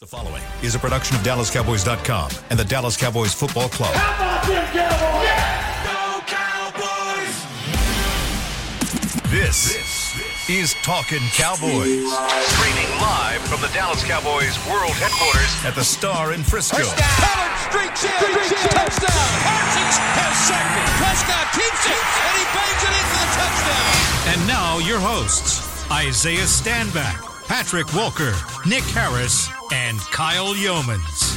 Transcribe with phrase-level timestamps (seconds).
[0.00, 3.92] The following is a production of DallasCowboys.com and the Dallas Cowboys Football Club.
[3.92, 5.28] How about them Cowboys?
[5.84, 7.36] Go Cowboys!
[9.28, 9.76] This,
[10.48, 12.08] is Talking Cowboys.
[12.48, 16.80] Streaming live from the Dallas Cowboys World Headquarters at the Star in Frisco.
[16.80, 18.16] Pollard streaks in.
[18.72, 19.28] Touchdown.
[19.44, 20.88] Parsons has sacked it.
[20.96, 24.32] Prescott keeps it, and he bangs it in for the touchdown.
[24.32, 25.60] And now your hosts,
[25.92, 28.32] Isaiah Stanback, Patrick Walker,
[28.64, 31.36] Nick Harris, and Kyle Yeomans.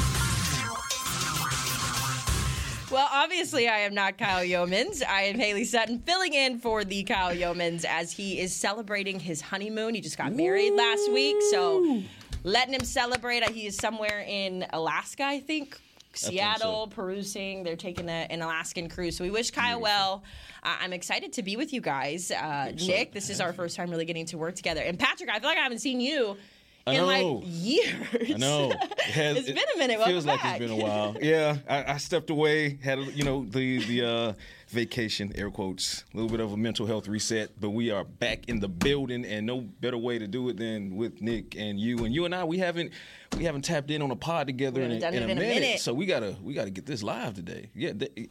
[2.92, 5.04] Well, obviously, I am not Kyle Yeomans.
[5.08, 9.42] I am Haley Sutton, filling in for the Kyle Yeomans as he is celebrating his
[9.42, 9.96] honeymoon.
[9.96, 12.04] He just got married last week, so
[12.44, 13.48] letting him celebrate.
[13.50, 15.80] He is somewhere in Alaska, I think.
[16.16, 17.64] Seattle, perusing.
[17.64, 19.18] They're taking a, an Alaskan cruise.
[19.18, 20.24] So we wish Kyle well.
[20.62, 22.30] Uh, I'm excited to be with you guys.
[22.30, 24.82] Uh, Nick, this is our first time really getting to work together.
[24.82, 26.38] And Patrick, I feel like I haven't seen you
[26.86, 27.06] I in know.
[27.36, 28.32] like years.
[28.34, 28.72] I know.
[29.06, 30.00] It has- It's it been a minute.
[30.00, 30.92] It feels Welcome like it's been a back.
[30.92, 31.16] while.
[31.22, 34.34] Yeah, I, I stepped away, had a- you know the the uh,
[34.70, 38.48] vacation, air quotes, a little bit of a mental health reset, but we are back
[38.50, 42.04] in the building, and no better way to do it than with Nick and you
[42.06, 42.44] and you and I.
[42.46, 42.92] We haven't
[43.38, 45.38] we haven't tapped in on a pod together in, a, done in, it a, in
[45.38, 45.80] a minute, minute.
[45.80, 47.70] so we gotta we gotta get this live today.
[47.74, 48.30] Yeah, th-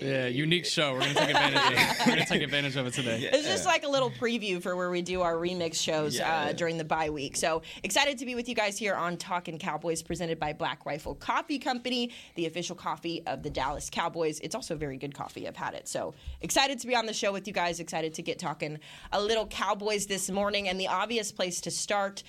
[0.00, 0.94] Yeah, unique show.
[0.94, 1.96] We're gonna take advantage of it.
[2.06, 3.28] We're gonna take advantage of it today.
[3.32, 6.78] It's just like a little preview for where we do our remix shows uh, during
[6.78, 7.36] the bye week.
[7.36, 11.14] So excited to be with you guys here on Talking Cowboys, presented by Black Rifle
[11.14, 14.40] Coffee Company, the official coffee of the Dallas Cowboys.
[14.40, 15.46] It's also very good coffee.
[15.46, 15.88] I've had it.
[15.88, 17.80] So excited to be on the show with you guys.
[17.80, 18.78] Excited to get talking
[19.12, 20.68] a little Cowboys this morning.
[20.68, 22.22] And the obvious place to start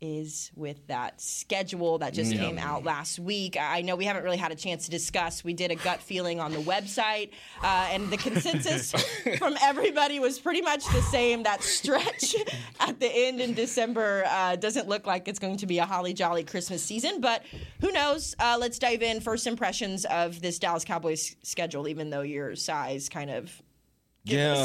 [0.00, 3.56] is with that schedule that just came out last week.
[3.58, 5.42] I know we haven't really had a chance to discuss.
[5.42, 7.30] We did a gut feeling on the website,
[7.62, 8.92] uh, and the consensus
[9.38, 11.42] from everybody was pretty much the same.
[11.44, 12.36] That stretch
[12.80, 16.12] at the end in December uh, doesn't look like it's going to be a holly
[16.12, 17.42] jolly Christmas season, but
[17.80, 18.34] who knows?
[18.38, 19.20] Uh, let's dive in.
[19.20, 23.62] First impressions of this Dallas Cowboys schedule, even though your size kind of.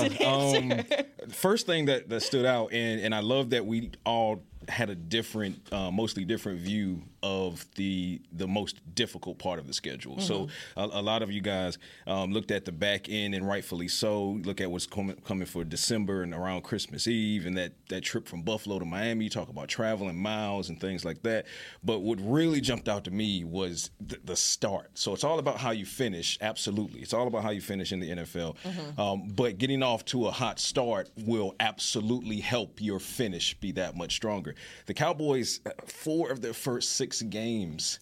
[0.01, 1.05] an Yeah.
[1.27, 4.89] Um, first thing that, that stood out, and, and I love that we all had
[4.89, 10.19] a different, uh, mostly different view of the the most difficult part of the schedule.
[10.19, 11.77] So a, a lot of you guys
[12.07, 14.39] um, looked at the back end, and rightfully so.
[14.43, 18.27] Look at what's coming coming for December and around Christmas Eve, and that that trip
[18.27, 19.25] from Buffalo to Miami.
[19.25, 21.45] You talk about traveling miles and things like that.
[21.83, 24.91] But what really jumped out to me was the, the start.
[24.95, 26.37] So it's all about how you finish.
[26.41, 28.55] Absolutely, it's all about how you finish in the NFL.
[28.99, 33.95] Um, but getting off to a hot start will absolutely help your finish be that
[33.95, 34.55] much stronger.
[34.87, 37.99] The Cowboys, uh, four of their first six games.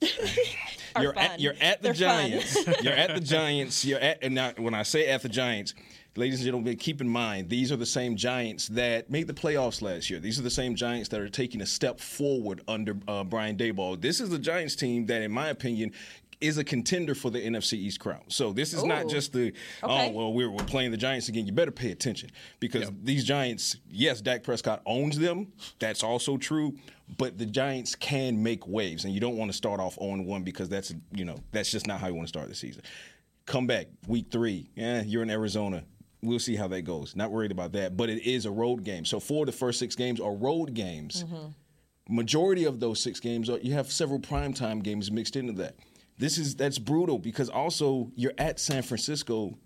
[1.00, 1.94] You're at you're at the They're.
[1.94, 2.54] Giants.
[2.82, 3.84] you're at the Giants.
[3.84, 5.74] You're at and now, when I say at the Giants,
[6.16, 9.80] ladies and gentlemen, keep in mind these are the same Giants that made the playoffs
[9.80, 10.20] last year.
[10.20, 14.00] These are the same Giants that are taking a step forward under uh, Brian Daboll.
[14.00, 15.92] This is the Giants team that, in my opinion.
[16.42, 18.22] Is a contender for the NFC East crown.
[18.28, 20.08] So this is not just the oh, Okay.
[20.08, 21.46] oh well we're, we're playing the Giants again.
[21.46, 25.52] You better pay attention because these Giants, yes, Dak Prescott owns them.
[25.78, 26.74] That's also true.
[27.18, 30.42] But the Giants can make waves, and you don't want to start off on one
[30.42, 32.82] because that's you know that's just not how you want to start the season.
[33.46, 34.70] Come back week three.
[34.74, 35.84] Yeah, you're in Arizona.
[36.22, 37.14] We'll see how that goes.
[37.16, 39.04] Not worried about that, but it is a road game.
[39.04, 41.24] So four of the first six games are road games.
[41.24, 42.16] Mm-hmm.
[42.16, 45.76] Majority of those six games are you have several primetime games mixed into that.
[46.18, 49.58] This is that's brutal because also you're at San Francisco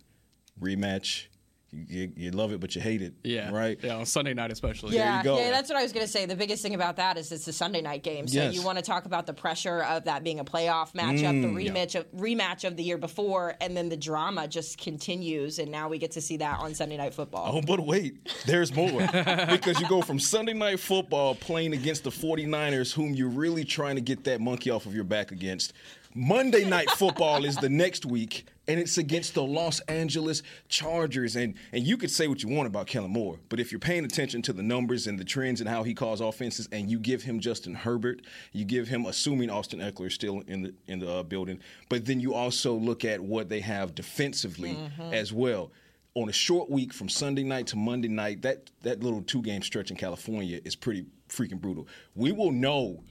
[0.61, 1.27] rematch.
[1.73, 3.13] You, you, you love it, but you hate it.
[3.25, 3.51] Yeah.
[3.51, 3.77] Right.
[3.83, 4.95] Yeah, on Sunday night especially.
[4.95, 5.37] Yeah, go.
[5.37, 6.25] yeah, that's what I was going to say.
[6.25, 8.29] The biggest thing about that is it's a Sunday night game.
[8.29, 8.55] So Yes.
[8.55, 11.71] you want to talk about the pressure of that being a playoff matchup, the mm,
[11.71, 15.59] rematch of, rematch of the year before, and then the drama just continues.
[15.59, 17.57] And now we get to see that on Sunday Night Football.
[17.57, 19.01] Oh, but wait, there's more.
[19.51, 23.97] because you go from Sunday night football playing against the 49ers, whom you're really trying
[23.97, 25.73] to get that monkey off of your back against.
[26.17, 31.37] Monday night football is the next week, and it's against the Los Angeles Chargers.
[31.37, 34.03] And and you could say what you want about Kellen Moore, but if you're paying
[34.07, 37.23] attention to the numbers and the trends and how he calls offenses, and you give
[37.23, 41.17] him Justin Herbert, you give him, assuming Austin Ekeler is still in the in the
[41.17, 41.61] uh, building,
[41.91, 44.79] but then you also look at what they have defensively
[45.13, 45.71] as well
[46.15, 49.61] on a short week from Sunday night to Monday night, that that little two game
[49.61, 51.87] stretch in California is pretty freaking brutal.
[52.15, 53.03] We will know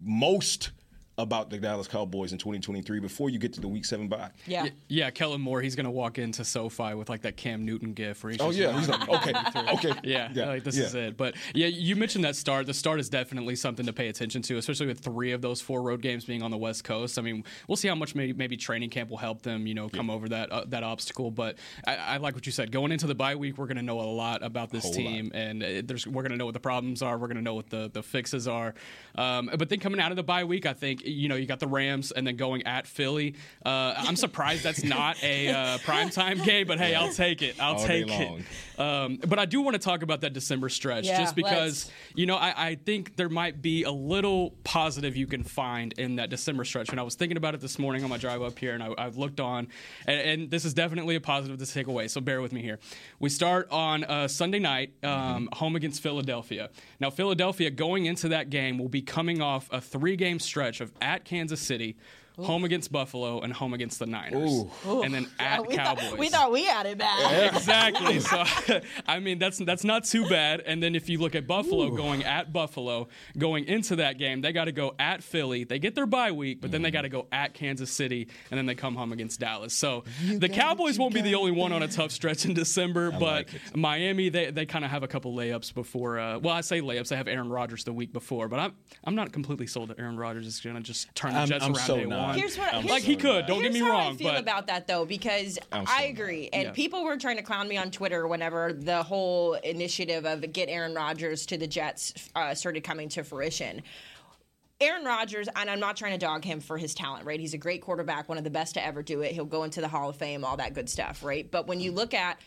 [0.00, 0.70] most
[1.18, 4.30] about the Dallas Cowboys in 2023 before you get to the Week Seven bye.
[4.46, 4.64] Yeah.
[4.64, 7.94] Y- Yeah, Kellen Moore, he's going to walk into SoFi with like that Cam Newton
[7.94, 8.22] gif.
[8.22, 9.32] Where he's Oh yeah, he's like, okay,
[9.74, 11.16] okay, Yeah, like this is it.
[11.16, 12.66] But yeah, you mentioned that start.
[12.66, 15.80] The start is definitely something to pay attention to, especially with three of those four
[15.82, 17.18] road games being on the West Coast.
[17.18, 19.88] I mean, we'll see how much maybe, maybe training camp will help them, you know,
[19.88, 21.30] come over that uh, that obstacle.
[21.30, 22.70] But I, I like what you said.
[22.70, 25.30] Going into the bye week, we're going to know a lot about this Whole team,
[25.34, 27.16] and uh, there's we're going to know what the problems are.
[27.16, 28.74] We're going to know what the the fixes are.
[29.14, 31.60] Um, but then coming out of the bye week, I think you know you got
[31.60, 33.34] the Rams, and then going at Philly.
[33.64, 37.56] Uh, I'm surprised that's not a uh, primetime game, but hey, I'll take it.
[37.60, 38.44] I'll All take it.
[38.78, 41.90] Um, but I do want to talk about that December stretch, Yeah, just because let's.
[42.14, 46.16] you know I, I think there might be a little positive you can find in
[46.16, 46.90] that December stretch.
[46.90, 48.94] And I was thinking about it this morning on my drive up here, and I,
[48.98, 49.68] I've looked on,
[50.06, 52.08] and, and this is definitely a positive to take away.
[52.08, 52.78] So bear with me here.
[53.18, 56.70] We start on uh, Sunday night, um, home against Philadelphia.
[57.00, 61.24] Now Philadelphia going into that game will be coming off a three-game stretch of at
[61.24, 61.96] Kansas City.
[62.38, 66.04] Home against Buffalo and home against the Niners, and then at we Cowboys.
[66.10, 67.54] Thought, we thought we had it bad.
[67.54, 68.20] exactly.
[68.26, 68.44] So,
[69.06, 70.60] I mean, that's that's not too bad.
[70.66, 74.52] And then if you look at Buffalo going at Buffalo, going into that game, they
[74.52, 75.64] got to go at Philly.
[75.64, 78.58] They get their bye week, but then they got to go at Kansas City, and
[78.58, 79.72] then they come home against Dallas.
[79.74, 83.20] So the Cowboys won't be the only one on a tough stretch in December, but
[83.20, 83.48] like.
[83.74, 86.18] Miami they, they kind of have a couple layups before.
[86.18, 87.08] Uh, well, I say layups.
[87.08, 88.74] They have Aaron Rodgers the week before, but I'm
[89.04, 91.64] I'm not completely sold that Aaron Rodgers is going to just turn the I'm- Jets
[91.64, 92.25] I'm around so day not.
[92.28, 92.38] One.
[92.38, 93.46] Here's what- I'm here's- like he could.
[93.46, 96.08] Don't get me Here's wrong, I feel but about that though, because I'm I so
[96.10, 96.72] agree, and Yeah.
[96.72, 100.94] people were trying to clown me on Twitter whenever the whole initiative of get Aaron
[100.94, 103.82] Rodgers to the Jets uh, started coming to fruition.
[104.80, 107.40] Aaron Rodgers, and I'm not trying to dog him for his talent, right?
[107.40, 109.32] He's a great quarterback, one of the best to ever do it.
[109.32, 111.50] He'll go into the Hall of Fame, all that good stuff, right?
[111.50, 112.38] But when you look at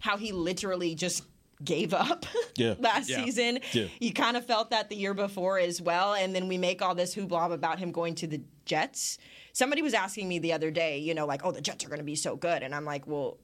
[0.00, 1.22] how he literally just
[1.64, 2.74] gave up Yeah.
[2.80, 3.24] last Yeah.
[3.24, 3.86] season, Yeah.
[4.00, 6.12] you kind of felt that the year before as well.
[6.14, 9.18] And then we make all this hoopla about him going to the Jets.
[9.52, 11.98] Somebody was asking me the other day, you know, like, oh, the Jets are going
[12.00, 12.62] to be so good.
[12.62, 13.38] And I'm like, well,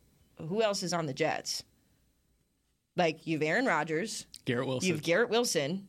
[0.49, 1.63] who else is on the Jets?
[2.97, 4.89] Like, you've Aaron Rodgers, Garrett Wilson.
[4.89, 5.89] you've Garrett Wilson.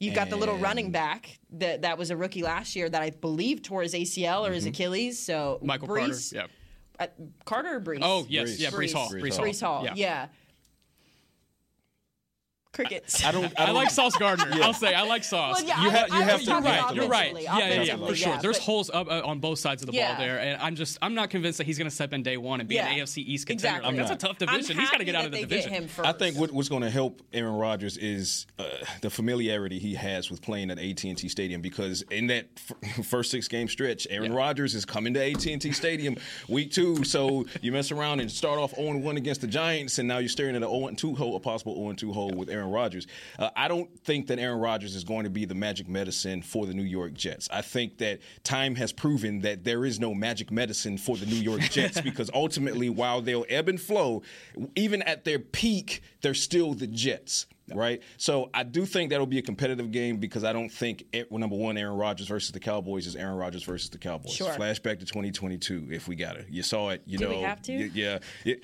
[0.00, 3.10] You've got the little running back that that was a rookie last year that I
[3.10, 5.18] believe tore his ACL or his Achilles.
[5.18, 5.66] So Mm-hmm.
[5.66, 6.48] Michael Breece, Carter.
[7.00, 7.04] Yeah.
[7.04, 7.98] uh, Carter or Breece?
[8.02, 8.60] Oh yes, Breece.
[8.60, 9.10] yeah, Breece Hall.
[9.10, 9.38] Breece Breece Hall.
[9.38, 9.44] Hall.
[9.46, 9.84] Breece Hall.
[9.84, 9.92] Yeah.
[9.96, 10.26] Yeah.
[12.72, 13.24] Crickets.
[13.24, 13.46] I don't.
[13.58, 14.46] I, I don't like Sauce Gardner.
[14.62, 15.56] I'll say I like Sauce.
[15.58, 17.32] Well, yeah, You I- have- you I have was to- you have to You're right.
[17.42, 18.32] Yeah, yeah, yeah, for sure.
[18.34, 20.14] yeah, There's holes up uh, on both sides of the Yeah.
[20.16, 22.36] ball there, and I'm just I'm not convinced that he's going to step in day
[22.36, 22.88] one and be Yeah.
[22.88, 23.78] an AFC East contender.
[23.78, 23.88] Exactly.
[23.88, 24.78] Like, that's I'm a tough I'm division.
[24.78, 25.70] He's got to get out of the division.
[25.72, 26.08] Get him first.
[26.08, 28.64] I think what, what's going to help Aaron Rodgers is uh,
[29.00, 32.46] the familiarity he has with playing at AT&T Stadium because in that
[32.86, 34.38] f- first six game stretch, Aaron Yeah.
[34.38, 36.16] Rodgers is coming to AT&T Stadium
[36.48, 37.02] week two.
[37.04, 40.28] So you mess around and start off 0 1 against the Giants, and now you're
[40.28, 43.06] staring at an 0 2 hole, a possible 0 2 hole with Aaron Rodgers.
[43.38, 46.66] Uh, I don't think that Aaron Rodgers is going to be the magic medicine for
[46.66, 47.48] the New York Jets.
[47.52, 51.36] I think that time has proven that there is no magic medicine for the New
[51.36, 54.22] York Jets because ultimately, while they'll ebb and flow,
[54.74, 57.46] even at their peak, they're still the Jets.
[57.74, 61.24] Right, so I do think that'll be a competitive game because I don't think eh,
[61.30, 64.32] well, number one, Aaron Rodgers versus the Cowboys is Aaron Rodgers versus the Cowboys.
[64.32, 64.50] Sure.
[64.52, 66.46] Flashback to 2022, if we got it.
[66.48, 67.02] You saw it.
[67.06, 67.30] You Do know.
[67.30, 67.76] we have to?
[67.76, 68.56] y- yeah, y-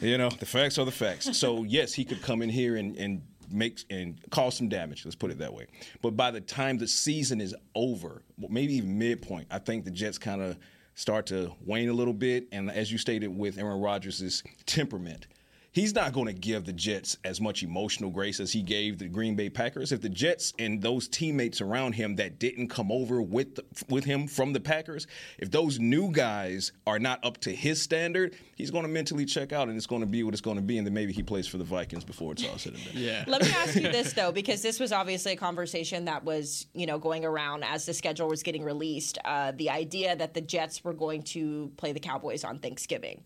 [0.00, 1.36] you know the facts are the facts.
[1.38, 3.22] So yes, he could come in here and, and
[3.52, 5.04] make and cause some damage.
[5.04, 5.66] Let's put it that way.
[6.02, 10.18] But by the time the season is over, maybe even midpoint, I think the Jets
[10.18, 10.58] kind of
[10.94, 12.46] start to wane a little bit.
[12.52, 15.26] And as you stated with Aaron Rodgers' temperament.
[15.72, 19.06] He's not going to give the Jets as much emotional grace as he gave the
[19.06, 19.92] Green Bay Packers.
[19.92, 24.04] If the Jets and those teammates around him that didn't come over with the, with
[24.04, 25.06] him from the Packers,
[25.38, 29.52] if those new guys are not up to his standard, he's going to mentally check
[29.52, 30.76] out, and it's going to be what it's going to be.
[30.76, 32.94] And then maybe he plays for the Vikings before it's all said and done.
[32.96, 33.24] Yeah.
[33.28, 36.86] Let me ask you this though, because this was obviously a conversation that was, you
[36.86, 39.18] know, going around as the schedule was getting released.
[39.24, 43.22] Uh, the idea that the Jets were going to play the Cowboys on Thanksgiving.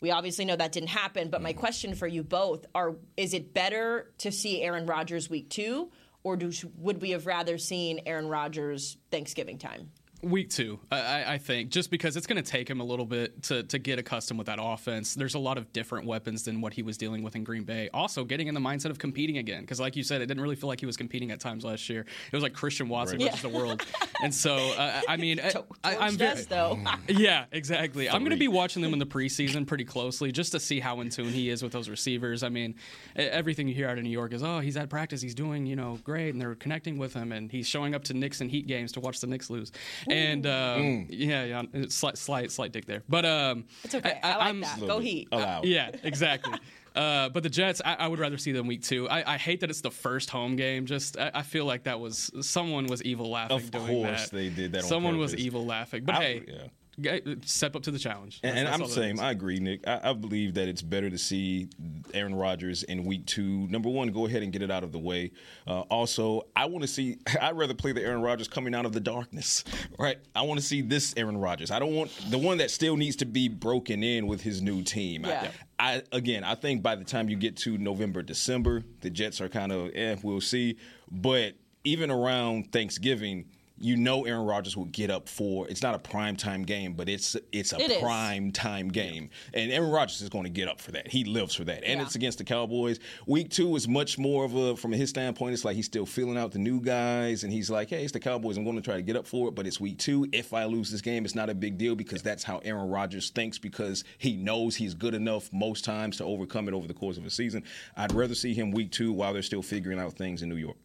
[0.00, 1.60] We obviously know that didn't happen, but my mm-hmm.
[1.60, 5.90] question for you both are: Is it better to see Aaron Rodgers week two,
[6.22, 9.90] or do, would we have rather seen Aaron Rodgers Thanksgiving time?
[10.24, 13.04] Week two, I- I, I think, just because it's going to take him a little
[13.06, 15.14] bit to, to get accustomed with that offense.
[15.14, 17.88] There's a lot of different weapons than what he was dealing with in Green Bay.
[17.92, 20.56] Also, getting in the mindset of competing again, because like you said, it didn't really
[20.56, 22.00] feel like he was competing at times last year.
[22.00, 23.26] It was like Christian Watson Right.
[23.30, 23.82] versus the world.
[24.22, 26.78] And so, uh, I mean, I, To- I, I'm torched very, though.
[27.08, 28.08] yeah, exactly.
[28.08, 31.00] I'm going to be watching them in the preseason pretty closely just to see how
[31.00, 32.42] in tune he is with those receivers.
[32.42, 32.76] I mean,
[33.18, 35.66] e- everything you hear out of New York is, oh, he's at practice, he's doing,
[35.66, 38.50] you know, great, and they're connecting with him, and he's showing up to Knicks and
[38.50, 39.72] Heat games to watch the Knicks lose.
[40.14, 44.18] And um, yeah, yeah, it's slight, slight, slight dick there, but um, It's okay.
[44.22, 44.80] I, like I'm- that.
[44.80, 45.28] Go Heat.
[45.32, 45.64] Allowed.
[45.64, 46.58] yeah, exactly.
[46.94, 49.08] Uh, but the Jets, I, I would rather see them week two.
[49.08, 50.86] I, I hate that it's the first home game.
[50.86, 53.56] Just I, I feel like that was someone was evil laughing.
[53.56, 54.36] Of doing course that.
[54.36, 56.04] they did that on Someone was evil laughing.
[56.04, 56.54] But I- hey, yeah.
[57.00, 58.40] G- step up to the challenge.
[58.42, 59.20] And, That's- and that's I'm all the same.
[59.20, 59.86] I agree, Nick.
[59.86, 61.68] I, I believe that it's better to see
[62.12, 63.66] Aaron Rodgers in week two.
[63.68, 65.32] Number one, go ahead and get it out of the way.
[65.66, 67.18] Uh, also, I want to see.
[67.40, 69.64] I'd rather play the Aaron Rodgers coming out of the darkness,
[69.98, 70.18] right?
[70.34, 71.70] I want to see this Aaron Rodgers.
[71.70, 74.82] I don't want the one that still needs to be broken in with his new
[74.82, 75.24] team.
[75.24, 75.50] I- Yeah.
[75.76, 79.48] I, again, I think by the time you get to November, December, the Jets are
[79.48, 80.76] kind of, eh, we'll see.
[81.10, 83.46] But even around Thanksgiving,
[83.78, 85.66] you know Aaron Rodgers will get up for.
[85.68, 87.98] It's not a prime time game, but it's it's a It is.
[88.02, 91.08] prime time game, and Aaron Rodgers is going to get up for that.
[91.08, 92.06] He lives for that, and Yeah.
[92.06, 93.00] it's against the Cowboys.
[93.26, 96.38] Week two is much more of a, from his standpoint, it's like he's still feeling
[96.38, 98.56] out the new guys, and he's like, hey, it's the Cowboys.
[98.56, 100.28] I'm going to try to get up for it, but it's week two.
[100.32, 103.30] If I lose this game, it's not a big deal because that's how Aaron Rodgers
[103.30, 107.16] thinks because he knows he's good enough most times to overcome it over the course
[107.16, 107.64] of a season.
[107.96, 110.76] I'd rather see him week two while they're still figuring out things in New York.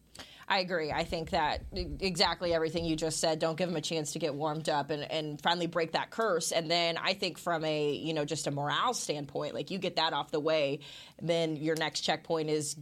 [0.50, 0.90] I agree.
[0.90, 3.38] I think that exactly everything you just said.
[3.38, 6.50] Don't give him a chance to get warmed up and, and finally break that curse.
[6.50, 9.94] And then I think from a you know just a morale standpoint, like you get
[9.96, 10.80] that off the way,
[11.22, 12.74] then your next checkpoint is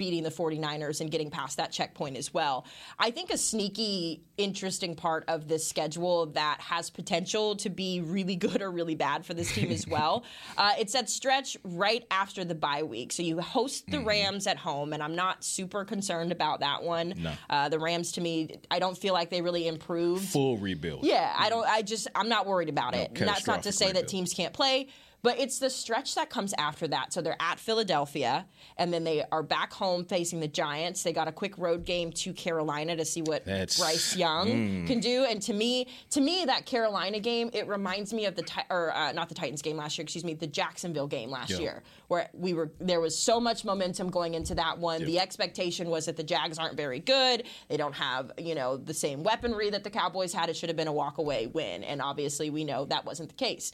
[0.00, 2.64] beating the 49ers and getting past that checkpoint as well.
[2.98, 8.34] I think a sneaky, interesting part of this schedule that has potential to be really
[8.34, 10.24] good or really bad for this team as well.
[10.56, 13.12] Uh, it's that stretch right after the bye week.
[13.12, 17.12] So you host the Rams at home, and I'm not super concerned about that one.
[17.18, 17.34] No.
[17.50, 20.30] Uh, the Rams, to me, I don't feel like they really improved.
[20.30, 21.04] Full rebuild.
[21.04, 21.66] Yeah, I don't.
[21.68, 23.14] I just I'm not worried about No, it.
[23.14, 24.88] That's not to say that teams can't play,
[25.22, 27.12] but it's the stretch that comes after that.
[27.12, 28.46] So they're at Philadelphia,
[28.76, 31.02] and then they are back home facing the Giants.
[31.02, 35.00] They got a quick road game to Carolina to see what That's- Bryce Young can
[35.00, 35.24] do.
[35.24, 39.12] And to me, to me, that Carolina game it reminds me of the or uh,
[39.12, 40.02] not the Titans game last year.
[40.04, 41.58] Excuse me, the Jacksonville game last Yeah.
[41.58, 45.04] year, where we were there was so much momentum going into that one.
[45.04, 47.44] The expectation was that the Jags aren't very good.
[47.68, 50.48] They don't have you know the same weaponry that the Cowboys had.
[50.48, 53.34] It should have been a walk away win, and obviously we know that wasn't the
[53.34, 53.72] case.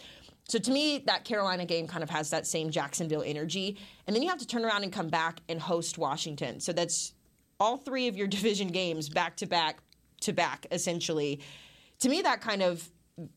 [0.49, 3.77] So to me, that Carolina game kind of has that same Jacksonville energy,
[4.07, 6.61] and then you have to turn around and come back and host Washington.
[6.61, 7.15] So that's
[7.59, 9.79] all three of your division games back to back
[10.21, 11.41] to back essentially.
[12.01, 12.89] To me, that kind of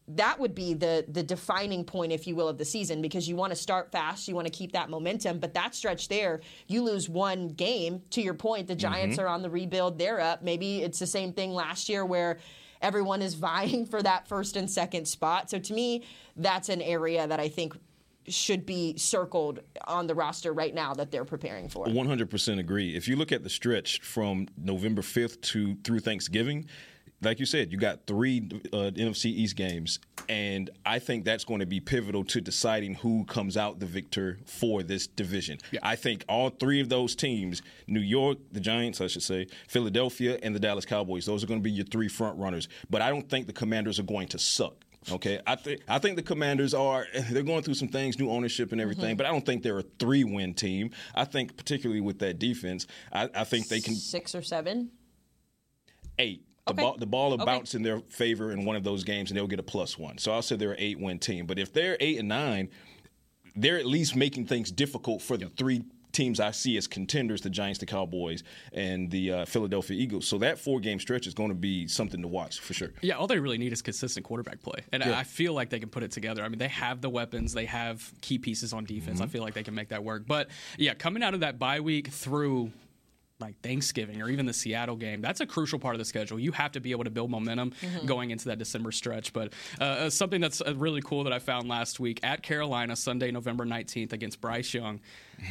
[0.09, 3.35] that would be the the defining point, if you will, of the season because you
[3.35, 5.39] want to start fast, you want to keep that momentum.
[5.39, 8.01] But that stretch there, you lose one game.
[8.11, 8.81] To your point, the mm-hmm.
[8.81, 10.43] Giants are on the rebuild; they're up.
[10.43, 12.39] Maybe it's the same thing last year where
[12.81, 15.49] everyone is vying for that first and second spot.
[15.49, 16.03] So to me,
[16.35, 17.75] that's an area that I think
[18.27, 21.85] should be circled on the roster right now that they're preparing for.
[21.85, 22.95] 100% agree.
[22.95, 26.67] If you look at the stretch from November 5th to through Thanksgiving,
[27.21, 29.99] like you said, you got three uh, NFC East games,
[30.29, 34.39] and I think that's going to be pivotal to deciding who comes out the victor
[34.45, 35.57] for this division.
[35.83, 40.39] I think all three of those teams, New York, the Giants, I should say, Philadelphia,
[40.41, 42.69] and the Dallas Cowboys, those are going to be your three front runners.
[42.89, 44.85] But I don't think the Commanders are going to suck.
[45.11, 48.71] Okay, I think I think the Commanders are they're going through some things, new ownership
[48.71, 50.91] and everything, but I don't think they're a three-win team.
[51.15, 54.91] I think particularly with that defense, I, I think they can Six or seven.
[56.17, 56.45] eight.
[56.69, 56.81] The Okay.
[56.83, 57.45] ball the ball will Okay.
[57.45, 60.17] bounce in their favor in one of those games, and they'll get a plus one.
[60.17, 61.45] So I'll say they're an eight-win team.
[61.45, 62.69] But if they're eight and nine,
[63.55, 67.51] they're at least making things difficult for the three teams I see as contenders: the
[67.51, 70.27] Giants, the Cowboys, and the uh, Philadelphia Eagles.
[70.27, 72.89] So that four-game stretch is going to be something to watch for sure.
[73.01, 75.79] Yeah, all they really need is consistent quarterback play, and I I feel like they
[75.79, 76.43] can put it together.
[76.43, 79.21] I mean, they have the weapons, they have key pieces on defense.
[79.21, 80.25] I feel like they can make that work.
[80.27, 82.71] But yeah, coming out of that bye week through
[83.39, 86.37] like Thanksgiving or even the Seattle game, that's a crucial part of the schedule.
[86.39, 87.71] You have to be able to build momentum
[88.05, 89.31] going into that December stretch.
[89.31, 92.95] But uh, uh, something that's uh, really cool that I found last week at Carolina,
[92.95, 94.99] Sunday, November 19th against Bryce Young.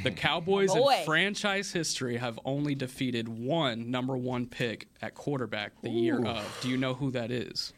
[0.02, 5.90] The Cowboys in franchise history have only defeated one number one pick at quarterback the
[5.90, 6.59] year of.
[6.61, 7.73] Do you know who that is?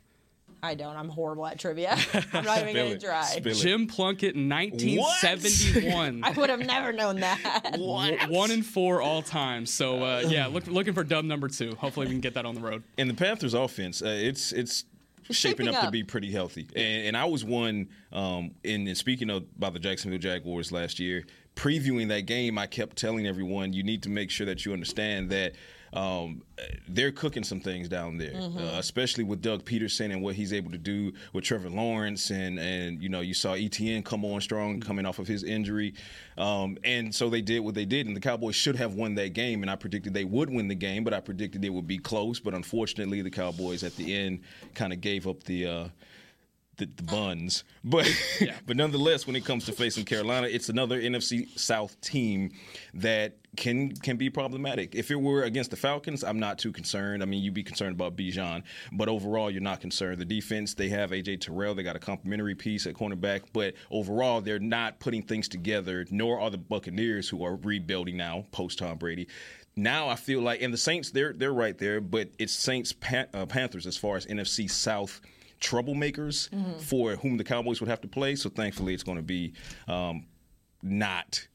[0.63, 0.97] I don't.
[0.97, 1.97] I'm horrible at trivia.
[2.33, 3.23] I'm not even going to try.
[3.25, 3.55] Spill it.
[3.57, 6.23] Jim Plunkett in 1971.
[6.25, 7.71] I would have never known that.
[7.73, 9.67] W- One in four all time.
[9.67, 11.75] So uh, yeah, look, looking for dub number two.
[11.77, 12.83] Hopefully we can get that on the road.
[12.99, 14.85] And the Panthers' offense, uh, it's it's
[15.31, 16.69] shaping shaping up, to be pretty healthy.
[16.77, 20.99] And, and I was one um, in, in speaking of, about the Jacksonville Jaguars last
[20.99, 21.25] year,
[21.57, 22.59] previewing that game.
[22.59, 25.53] I kept telling everyone you need to make sure that you understand that.
[25.93, 26.43] Um,
[26.89, 30.71] they're cooking some things down there, uh, especially with Doug Pederson and what he's able
[30.71, 34.81] to do with Trevor Lawrence, and and you know you saw ETN come on strong
[34.81, 35.95] coming off of his injury,
[36.39, 39.33] um, and so they did what they did, and the Cowboys should have won that
[39.33, 41.99] game, and I predicted they would win the game, but I predicted it would be
[41.99, 44.41] close, but unfortunately the Cowboys at the end
[44.75, 45.67] kind of gave up the.
[45.67, 45.89] Uh,
[46.81, 47.65] the, the buns.
[47.85, 48.11] But
[48.67, 52.51] but nonetheless, when it comes to facing Carolina, it's another NFC South team
[52.95, 54.95] that can can be problematic.
[54.95, 57.23] If it were against the Falcons, I'm not too concerned.
[57.23, 60.19] I mean, you'd be concerned about Bijan, but overall, you're not concerned.
[60.19, 64.41] The defense, they have AJ Terrell, they got a complimentary piece at cornerback, but overall,
[64.41, 66.07] they're not putting things together.
[66.11, 69.29] Nor are the Buccaneers, who are rebuilding now post Tom Brady.
[69.77, 73.29] Now I feel like, and the Saints, they're they're right there, but it's Saints Pan-
[73.33, 75.21] uh, Panthers as far as NFC South
[75.61, 76.79] troublemakers Mm-hmm.
[76.79, 78.35] for whom the Cowboys would have to play.
[78.37, 79.53] So thankfully, it's going to be
[79.89, 80.27] um,
[80.83, 81.47] not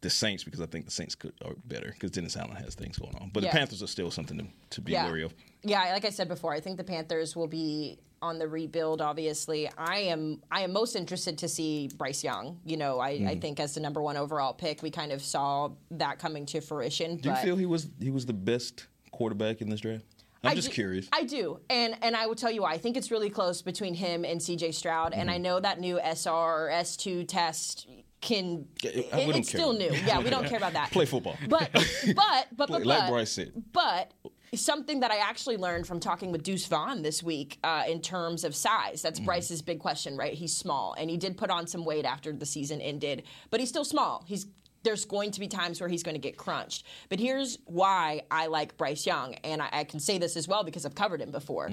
[0.00, 2.98] the Saints because I think the Saints could are better because Dennis Allen has things
[2.98, 3.30] going on.
[3.32, 3.52] But Yeah.
[3.52, 5.06] the Panthers are still something to, to be Yeah.
[5.06, 5.32] wary of.
[5.62, 9.00] Yeah, like I said before, I think the Panthers will be on the rebuild.
[9.00, 10.42] Obviously, I am.
[10.50, 12.58] I am most interested to see Bryce Young.
[12.64, 13.28] You know, I, Mm-hmm.
[13.28, 16.60] I think as the number one overall pick, we kind of saw that coming to
[16.60, 17.16] fruition.
[17.18, 20.04] Do you feel he was he was the best quarterback in this draft?
[20.44, 21.08] I'm I just do- curious.
[21.12, 22.72] I do, and and I will tell you why.
[22.72, 24.72] I think it's really close between him and C.J.
[24.72, 25.42] Stroud, and I Mm-hmm.
[25.42, 27.86] know that new SR or S2 test
[28.20, 28.66] can.
[28.82, 29.92] It- it's care still new.
[30.06, 30.90] Yeah, we don't care about that.
[30.92, 31.36] Play football.
[31.48, 31.70] But
[32.16, 33.52] but but Play- but, like Bryce said.
[33.72, 34.12] But
[34.54, 38.44] something that I actually learned from talking with Deuce Vaughn this week uh, in terms
[38.44, 39.00] of size.
[39.00, 39.26] That's Mm-hmm.
[39.26, 40.34] Bryce's big question, right?
[40.34, 43.68] He's small, and he did put on some weight after the season ended, but he's
[43.70, 44.24] still small.
[44.26, 44.46] He's
[44.82, 46.86] there's going to be times where he's going to get crunched.
[47.08, 50.64] But here's why I like Bryce Young, and I, I can say this as well
[50.64, 51.70] because I've covered him before.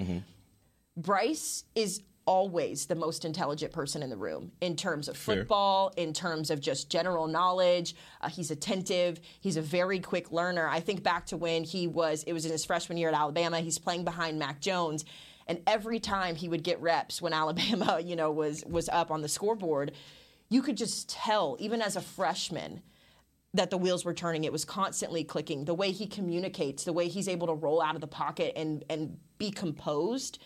[0.96, 5.38] Bryce is always the most intelligent person in the room in terms of Fair.
[5.38, 7.96] football, in terms of just general knowledge.
[8.22, 9.20] Uh, he's attentive.
[9.42, 10.68] He's a very quick learner.
[10.68, 13.62] I think back to when he was, it was in his freshman year at Alabama.
[13.62, 15.06] He's playing behind Mac Jones.
[15.48, 19.24] And every time he would get reps when Alabama, you know, was was up on
[19.24, 19.94] the scoreboard,
[20.50, 22.84] you could just tell, even as a freshman,
[23.54, 24.44] that the wheels were turning.
[24.44, 25.66] It was constantly clicking.
[25.66, 28.84] The way he communicates, the way he's able to roll out of the pocket and
[28.90, 30.40] and be composed.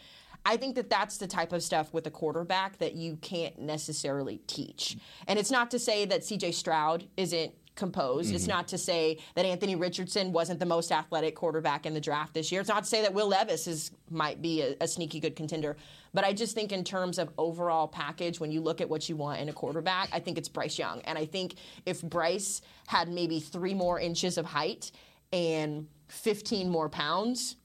[0.45, 4.39] I think that that's the type of stuff with a quarterback that you can't necessarily
[4.45, 4.97] teach.
[5.25, 6.51] And it's not to say that C.J.
[6.51, 8.33] Stroud isn't composed.
[8.33, 8.51] It's mm-hmm.
[8.51, 12.51] not to say that Anthony Richardson wasn't the most athletic quarterback in the draft this
[12.51, 12.61] year.
[12.61, 15.75] It's not to say that Will Levis is might be a, a sneaky good contender.
[16.13, 19.15] But I just think in terms of overall package, when you look at what you
[19.15, 21.01] want in a quarterback, I think it's Bryce Young.
[21.01, 24.91] And I think if Bryce had maybe three more inches of height
[25.31, 27.55] and 15 more pounds,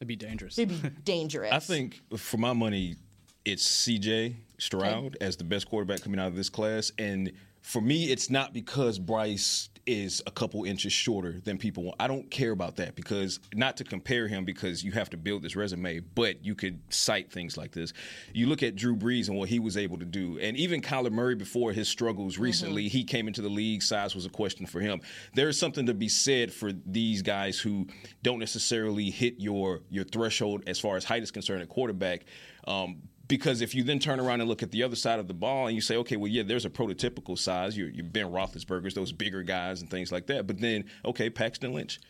[0.00, 0.58] It'd be dangerous.
[0.58, 1.50] it'd be dangerous.
[1.52, 2.96] I think for my money,
[3.44, 6.92] it's CJ Stroud as the best quarterback coming out of this class.
[6.98, 7.32] And
[7.64, 11.96] for me, it's not because Bryce is a couple inches shorter than people want.
[11.98, 15.42] I don't care about that because not to compare him because you have to build
[15.42, 17.94] this resume, but you could cite things like this.
[18.34, 21.10] You look at Drew Brees and what he was able to do, and even Kyler
[21.10, 23.82] Murray before his struggles recently, he came into the league.
[23.82, 25.00] Size was a question for him.
[25.34, 27.86] There's something to be said for these guys who
[28.22, 32.26] don't necessarily hit your your threshold as far as height is concerned at quarterback.
[32.66, 35.34] Um, because if you then turn around and look at the other side of the
[35.34, 38.94] ball and you say, okay, well, yeah, there's a prototypical size, your, your Ben Roethlisberger's,
[38.94, 40.46] those bigger guys and things like that.
[40.46, 42.00] But then, okay, Paxton Lynch.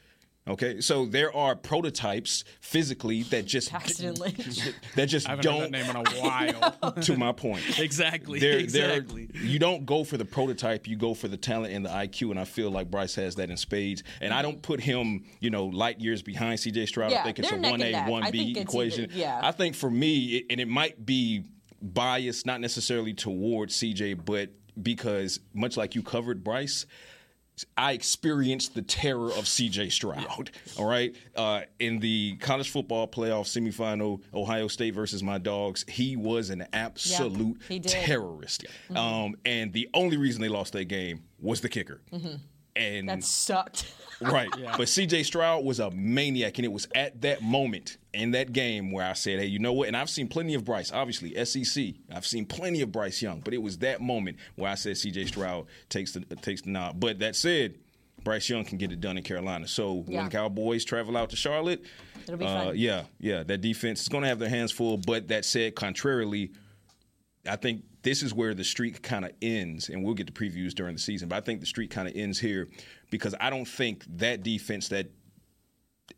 [0.47, 4.61] Okay, so there are prototypes physically that just Paxton Lynch.
[4.95, 5.61] that just I haven't heard don't.
[5.63, 6.11] that name in a
[6.83, 6.93] while.
[6.93, 8.41] to my point, exactly.
[8.41, 9.31] They're- they're- exactly.
[9.33, 12.39] you don't go for the prototype, you go for the talent and the IQ, and
[12.39, 14.03] I feel like Bryce has that in spades.
[14.21, 17.11] And I don't put him, you know, light years behind CJ Stroud.
[17.13, 19.05] Yeah, I think it's a one A one B equation.
[19.05, 19.41] even- yeah.
[19.43, 21.45] I think for me, it, and it might be
[21.81, 24.51] biased, not necessarily towards CJ, but
[24.83, 26.85] because much like you covered Bryce.
[27.77, 30.51] I experienced the terror of CJ Stroud.
[30.77, 31.15] All right.
[31.37, 36.67] Uh, in the college football playoff semifinal, Ohio State versus my dogs, he was an
[36.73, 38.65] absolute terrorist.
[38.95, 42.01] Um, and the only reason they lost that game was the kicker.
[42.77, 43.87] And that sucked.
[44.33, 44.49] right.
[44.51, 46.59] But CJ Stroud was a maniac.
[46.59, 49.73] And it was at that moment in that game where I said, hey, you know
[49.73, 49.89] what?
[49.89, 51.95] And I've seen plenty of Bryce, obviously, SEC.
[52.13, 53.41] I've seen plenty of Bryce Young.
[53.41, 56.99] But it was that moment where I said CJ Stroud takes the, takes the nod.
[57.01, 57.75] But that said,
[58.23, 59.69] Bryce Young can get it done in Carolina.
[59.69, 60.23] So Yeah.
[60.23, 61.83] when Cowboys travel out to Charlotte,
[62.23, 62.77] It'll be uh, fun.
[62.79, 64.97] yeah, yeah, that defense is going to have their hands full.
[64.97, 66.53] But that said, contrarily,
[67.47, 70.73] I think this is where the streak kind of ends, and we'll get the previews
[70.73, 71.29] during the season.
[71.29, 72.69] But I think the streak kind of ends here
[73.11, 75.09] because I don't think that defense that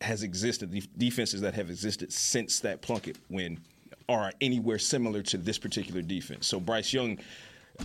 [0.00, 3.60] has existed, the defenses that have existed since that Plunkett win,
[4.08, 6.46] are anywhere similar to this particular defense.
[6.46, 7.18] So Bryce Young.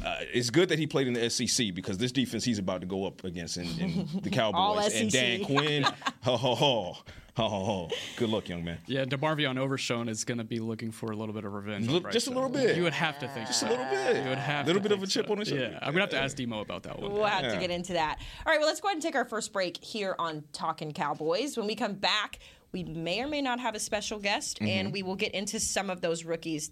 [0.06, 2.88] Uh, it's good that he played in the SEC because this defense he's about to
[2.88, 5.84] go up against in, in the Cowboys and Dan Quinn.
[6.24, 6.94] ho ho ho
[7.36, 7.90] ho ho ho.
[8.18, 8.78] Good luck, young man.
[8.88, 11.88] Yeah, DeMarvion Overshone is going to be looking for a little bit of revenge.
[11.88, 12.76] on Look, Bryce just a little bit.
[12.76, 13.68] You would have to think Just so.
[13.68, 14.24] a little bit.
[14.24, 15.32] You would have a little to bit of a chip so.
[15.34, 15.70] on his shoulder.
[15.72, 17.12] Yeah, I'm going to have to ask Demo about that one.
[17.14, 18.20] We'll have to get into that.
[18.46, 21.56] All right, well, let's go ahead and take our first break here on Talking Cowboys.
[21.58, 22.40] When we come back,
[22.74, 24.68] we may or may not have a special guest, Mm-hmm.
[24.68, 26.72] and we will get into some of those rookies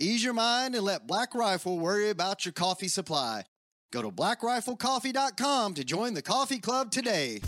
[0.00, 3.42] Ease your mind and let Black Rifle worry about your coffee supply.
[3.90, 7.40] Go to blackriflecoffee.com to join the coffee club today.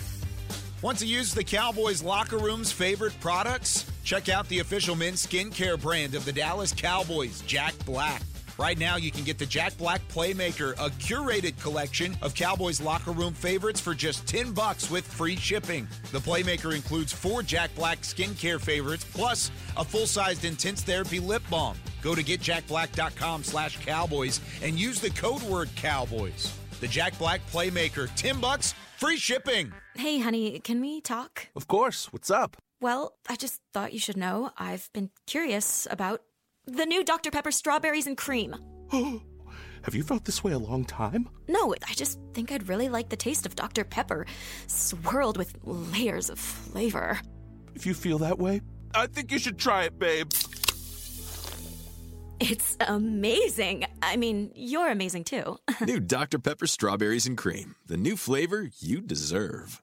[0.83, 3.89] Want to use the Cowboys locker room's favorite products?
[4.03, 8.23] Check out the official men's skincare brand of the Dallas Cowboys, Jack Black.
[8.61, 13.11] Right now, you can get the Jack Black Playmaker, a curated collection of Cowboys locker
[13.11, 15.89] room favorites for just 10 bucks with free shipping.
[16.13, 21.79] The Playmaker includes four Jack Black skincare favorites plus a full-sized intense therapy lip balm.
[22.03, 26.55] Go to getjackblack.com slash cowboys and use the code word cowboys.
[26.81, 29.73] The Jack Black Playmaker, 10 bucks, free shipping.
[29.95, 31.49] Hey, honey, can we talk?
[31.57, 32.13] Of course.
[32.13, 32.59] What's up?
[32.79, 36.21] Well, I just thought you should know I've been curious about
[36.67, 37.31] the new Dr.
[37.31, 38.55] Pepper strawberries and cream.
[38.93, 39.23] Oh,
[39.83, 41.29] have you felt this way a long time?
[41.49, 43.85] No, I just think I'd really like the taste of Dr.
[43.85, 44.27] Pepper,
[44.67, 47.21] swirled with layers of flavor.
[47.75, 48.61] If you feel that way,
[48.95, 50.31] I think you should try it, babe.
[52.41, 53.85] It's amazing.
[54.03, 55.59] I mean, you're amazing too.
[55.87, 56.39] new Dr.
[56.39, 59.83] Pepper strawberries and cream, the new flavor you deserve.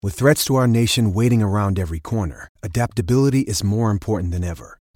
[0.00, 4.77] With threats to our nation waiting around every corner, adaptability is more important than ever.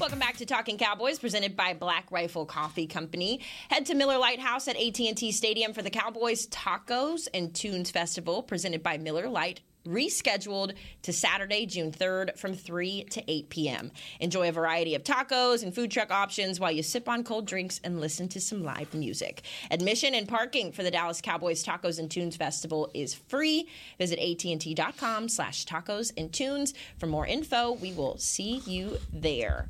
[0.00, 3.40] Welcome back to Talking Cowboys, presented by Black Rifle Coffee Company.
[3.68, 8.42] Head to Miller Lite House at AT&T Stadium for the Cowboys Tacos and Tunes Festival,
[8.42, 13.90] presented by Miller Lite rescheduled to Saturday, June 3rd from 3 to 8 p.m.
[14.20, 17.80] Enjoy a variety of tacos and food truck options while you sip on cold drinks
[17.84, 19.42] and listen to some live music.
[19.70, 23.68] Admission and parking for the Dallas Cowboys Tacos and Tunes Festival is free.
[23.98, 27.72] Visit AT&T.com slash tacos and tunes for more info.
[27.72, 29.68] We will see you there.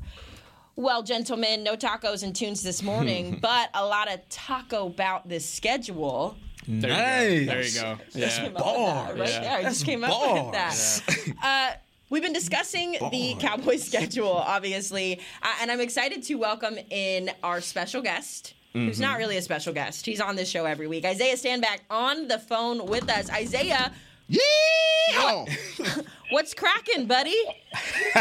[0.75, 5.47] Well, gentlemen, no tacos and tunes this morning, but a lot of taco about this
[5.47, 6.37] schedule.
[6.67, 7.39] There nice.
[7.41, 7.97] You there you go.
[8.13, 8.29] Yeah.
[8.29, 9.39] came up that, right Yeah.
[9.41, 9.51] there.
[9.57, 11.01] I just That's came up with bars.
[11.07, 11.33] that.
[11.43, 11.77] Uh,
[12.09, 17.61] we've been discussing the Cowboys schedule, obviously, uh, and I'm excited to welcome in our
[17.61, 18.53] special guest.
[18.73, 19.01] Who's Mm-hmm.
[19.01, 20.05] not really a special guest?
[20.05, 21.03] He's on this show every week.
[21.03, 23.29] Isaiah Stanback on the phone with us.
[23.29, 23.91] Isaiah,
[24.31, 25.45] Yeah!
[26.29, 27.35] what's cracking, buddy?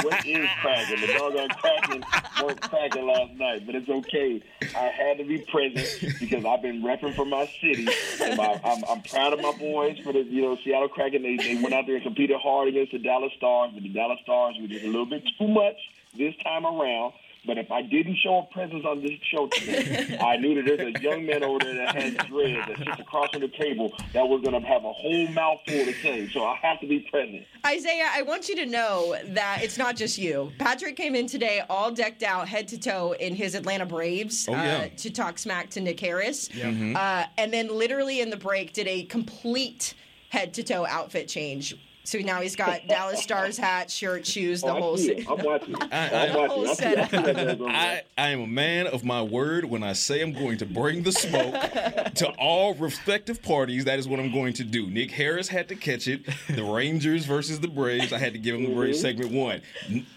[0.03, 1.01] what is cracking?
[1.01, 2.03] The doggone cracking
[2.43, 4.43] weren't cracking last night, but it's okay.
[4.77, 7.89] I had to be present because I've been repping for my city,
[8.23, 11.23] and my, I'm, I'm proud of my boys for the you know Seattle Kraken.
[11.23, 14.19] They they went out there and competed hard against the Dallas Stars, but the Dallas
[14.23, 15.77] Stars were just a little bit too much
[16.17, 17.13] this time around.
[17.47, 20.95] But if I didn't show a presence on this show today, I knew that there's
[20.95, 24.29] a young man over there that has dread that sits across from the table that
[24.29, 26.29] was going to have a whole mouthful to say.
[26.29, 27.45] So I have to be present.
[27.67, 30.53] Isaiah, I want you to know that it's not just you.
[30.59, 34.53] Patrick came in today all decked out, head to toe, in his Atlanta Braves Oh,
[34.53, 34.89] yeah.
[34.93, 36.49] uh, to talk smack to Nick Harris.
[36.51, 36.95] Mhm.
[36.95, 39.95] Uh, and then, literally in the break, did a complete
[40.29, 41.75] head to toe outfit change.
[42.05, 45.31] So now he's got Dallas Stars hat, shirt, shoes, the Oh, whole see set.
[45.31, 45.75] I'm watching.
[45.93, 46.69] I, I'm watching.
[46.69, 49.65] I see, I see that there going I, I am a man of my word.
[49.65, 51.55] When I say I'm going to bring the smoke
[52.15, 54.89] to all respective parties, that is what I'm going to do.
[54.91, 56.23] Nick Harris had to catch it.
[56.49, 58.13] The Rangers versus the Braves.
[58.13, 58.79] I had to give him the mm-hmm.
[58.79, 59.63] Braves segment one.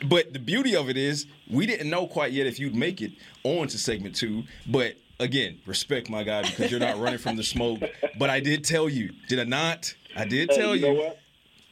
[0.07, 3.11] But the beauty of it is, we didn't know quite yet if you'd make it
[3.43, 4.43] on to segment two.
[4.67, 7.81] But again, respect my guy because you're not running from the smoke.
[8.17, 9.93] But I did tell you, did I not?
[10.15, 10.93] I did Hey, tell you you.
[10.93, 11.19] know what?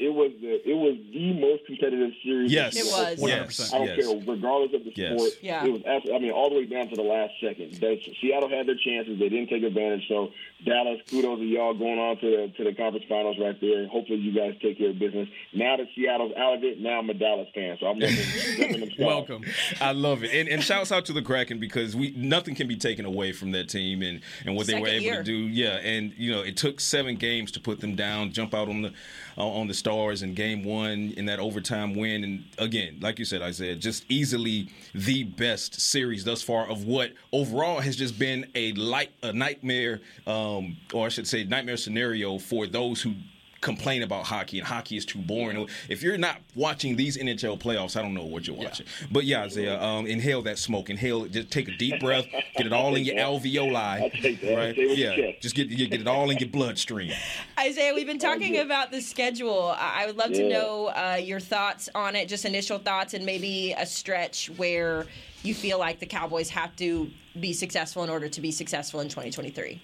[0.02, 2.52] It was the it was the most competitive series.
[2.52, 2.76] Yes.
[2.76, 3.20] It was.
[3.22, 3.74] Yes.
[3.74, 4.08] I don't Yes.
[4.08, 5.14] care, regardless of the Yes.
[5.14, 5.32] sport.
[5.42, 5.66] Yeah.
[5.66, 5.82] It was.
[5.86, 7.74] Absolutely, I mean, all the way down to the last second.
[7.74, 9.20] They, Seattle had their chances.
[9.20, 10.08] They didn't take advantage.
[10.08, 10.32] So
[10.66, 13.88] Dallas, kudos to y'all going on to the to the conference finals right there.
[13.88, 15.28] Hopefully, you guys take care of business.
[15.54, 17.78] Now that Seattle's out of it, now I'm a Dallas fan.
[17.80, 18.18] So I'm looking,
[18.60, 19.00] looking them stars.
[19.08, 19.44] Welcome.
[19.80, 22.78] I love it, and, and shouts out to the Kraken because we nothing can be
[22.78, 25.18] taken away from that team and, and what they were able year.
[25.18, 25.36] to do.
[25.36, 28.82] Yeah, and you know it took seven games to put them down, jump out on
[28.84, 28.94] the
[29.38, 33.26] uh, on the Stars in Game One in that overtime win, and again, like you
[33.26, 38.50] said, Isaiah, just easily the best series thus far of what overall has just been
[38.56, 43.14] a light a nightmare, um, or I should say, nightmare scenario for those who
[43.62, 45.68] complain about hockey and hockey is too boring.
[45.88, 48.88] If you're not watching these NHL playoffs, I don't know what you're watching.
[49.12, 50.90] But yeah, Isaiah, um, inhale that smoke.
[50.90, 51.32] Inhale, it.
[51.32, 52.26] just take a deep breath,
[52.58, 54.12] get it all in your alveoli, right?
[54.22, 57.14] Say what you Yeah, just get get it all in your bloodstream.
[57.60, 59.76] Isaiah, we've been talking about the schedule.
[59.78, 63.24] I I would love to know uh, your thoughts on it, just initial thoughts, and
[63.24, 65.06] maybe a stretch where
[65.44, 69.10] you feel like the Cowboys have to be successful in order to be successful in
[69.10, 69.82] 2023.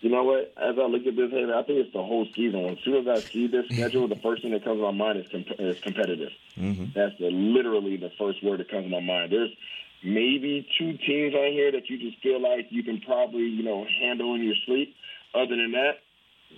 [0.00, 0.52] You know what?
[0.56, 2.64] As I look at this, I think it's the whole season.
[2.66, 5.18] As soon as I see this schedule, the first thing that comes to my mind
[5.18, 6.30] is, comp- is competitive.
[6.56, 6.86] Mm-hmm.
[6.94, 9.32] That's the, literally the first word that comes to my mind.
[9.32, 9.50] There's
[10.04, 13.84] maybe two teams on here that you just feel like you can probably, you know,
[14.00, 14.94] handle in your sleep.
[15.34, 15.98] Other than that,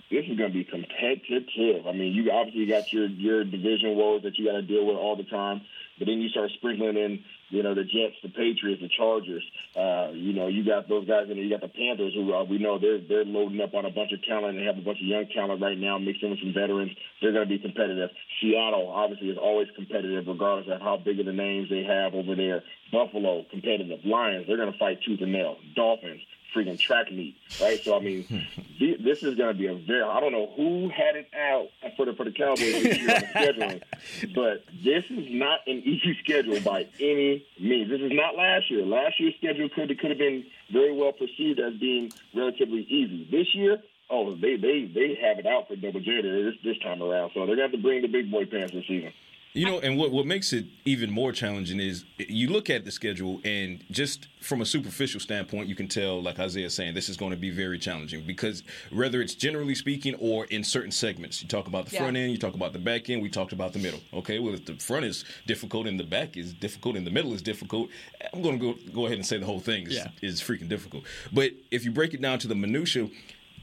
[0.09, 1.87] this is going to be competitive.
[1.87, 4.95] I mean, you obviously got your your division woes that you got to deal with
[4.95, 5.61] all the time,
[5.97, 9.43] but then you start sprinkling in, you know, the Jets, the Patriots, the Chargers.
[9.75, 12.57] Uh, you know, you got those guys, and you got the Panthers, who uh, we
[12.57, 15.07] know they're they're loading up on a bunch of talent they have a bunch of
[15.07, 16.91] young talent right now, mixed in with some veterans.
[17.21, 18.09] They're going to be competitive.
[18.41, 22.35] Seattle obviously is always competitive, regardless of how big of the names they have over
[22.35, 22.63] there.
[22.91, 23.99] Buffalo competitive.
[24.03, 25.57] Lions, they're going to fight tooth and nail.
[25.75, 26.21] Dolphins
[26.53, 27.79] freaking track meet, right?
[27.83, 28.25] So I mean,
[28.79, 30.03] this is going to be a very.
[30.03, 33.21] I don't know who had it out for the for the Cowboys this year on
[33.21, 33.81] the scheduling,
[34.35, 37.89] but this is not an easy schedule by any means.
[37.89, 38.85] This is not last year.
[38.85, 43.27] Last year's schedule could could have been very well perceived as being relatively easy.
[43.29, 43.81] This year.
[44.13, 47.45] Oh, they they they have it out for Double J this this time around, so
[47.45, 49.13] they're gonna have to bring the big boy pants this season.
[49.53, 52.91] You know, and what what makes it even more challenging is you look at the
[52.91, 57.17] schedule, and just from a superficial standpoint, you can tell, like Isaiah saying, this is
[57.17, 61.49] going to be very challenging because whether it's generally speaking or in certain segments, you
[61.49, 61.99] talk about the Yeah.
[62.03, 63.99] front end, you talk about the back end, we talked about the middle.
[64.13, 67.33] Okay, well, if the front is difficult and the back is difficult and the middle
[67.33, 67.89] is difficult,
[68.33, 70.07] I'm going to go go ahead and say the whole thing is, Yeah.
[70.21, 71.03] is freaking difficult.
[71.33, 73.09] But if you break it down to the minutia,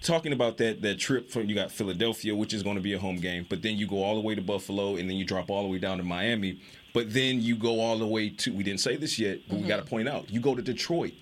[0.03, 2.99] talking about that that trip from you got Philadelphia, which is going to be a
[2.99, 5.51] home game, but then you go all the way to Buffalo, and then you drop
[5.51, 6.61] all the way down to Miami,
[6.95, 9.67] but then you go all the way to we didn't say this yet, but we
[9.67, 9.91] got to mm-hmm.
[9.91, 11.13] point out you go to Detroit.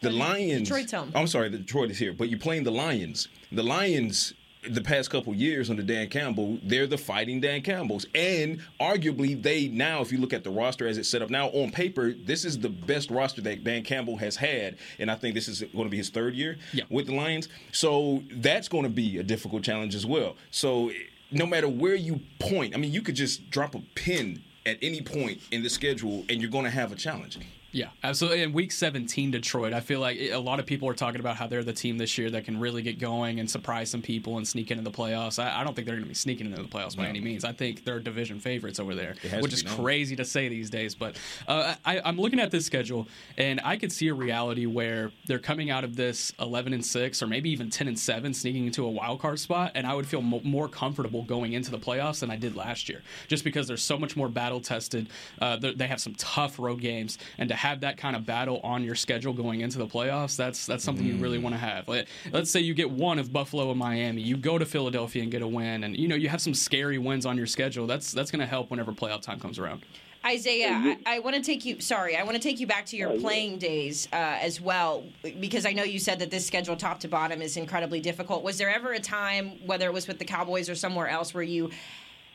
[0.00, 0.68] The Lions.
[0.68, 1.12] Detroit's home.
[1.14, 3.28] I'm sorry, the Detroit is here, but you're playing the Lions.
[3.52, 4.34] The Lions.
[4.70, 9.66] The past couple years under Dan Campbell, they're the fighting Dan Campbells, and arguably they
[9.66, 12.44] now, if you look at the roster as it's set up now on paper, this
[12.44, 15.84] is the best roster that Dan Campbell has had, and I think this is going
[15.84, 16.84] to be his third year Yeah.
[16.90, 17.48] with the Lions.
[17.72, 20.36] So that's going to be a difficult challenge as well.
[20.52, 20.92] So
[21.32, 25.02] no matter where you point, I mean, you could just drop a pin at any
[25.02, 27.36] point in the schedule, and you're going to have a challenge.
[27.74, 28.42] Yeah, absolutely.
[28.42, 31.46] In week 17, Detroit, I feel like a lot of people are talking about how
[31.46, 34.46] they're the team this year that can really get going and surprise some people and
[34.46, 35.42] sneak into the playoffs.
[35.42, 37.08] I, I don't think they're going to be sneaking into the playoffs by No.
[37.08, 37.46] any means.
[37.46, 39.74] I think they're division favorites over there, which is known.
[39.76, 40.94] crazy to say these days.
[40.94, 41.16] But
[41.48, 43.08] uh, I, I'm looking at this schedule,
[43.38, 47.22] and I could see a reality where they're coming out of this 11 and 6
[47.22, 50.06] or maybe even 10 and 7, sneaking into a wild card spot, and I would
[50.06, 53.66] feel mo- more comfortable going into the playoffs than I did last year, just because
[53.66, 55.08] they're so much more battle tested.
[55.40, 58.82] Uh, they have some tough road games, and to have that kind of battle on
[58.82, 61.86] your schedule going into the playoffs, that's that's something you really want to have.
[61.86, 65.30] Let, let's say you get one of Buffalo and Miami, you go to Philadelphia and
[65.30, 67.86] get a win, and you know you have some scary wins on your schedule.
[67.86, 69.84] That's that's going to help whenever playoff time comes around.
[70.24, 71.80] Isaiah, I, I want to take you.
[71.80, 75.04] Sorry, I want to take you back to your playing days uh, as well,
[75.40, 78.42] because I know you said that this schedule, top to bottom, is incredibly difficult.
[78.42, 81.44] Was there ever a time, whether it was with the Cowboys or somewhere else, where
[81.44, 81.70] you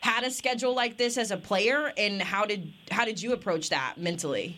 [0.00, 3.68] had a schedule like this as a player, and how did how did you approach
[3.68, 4.56] that mentally?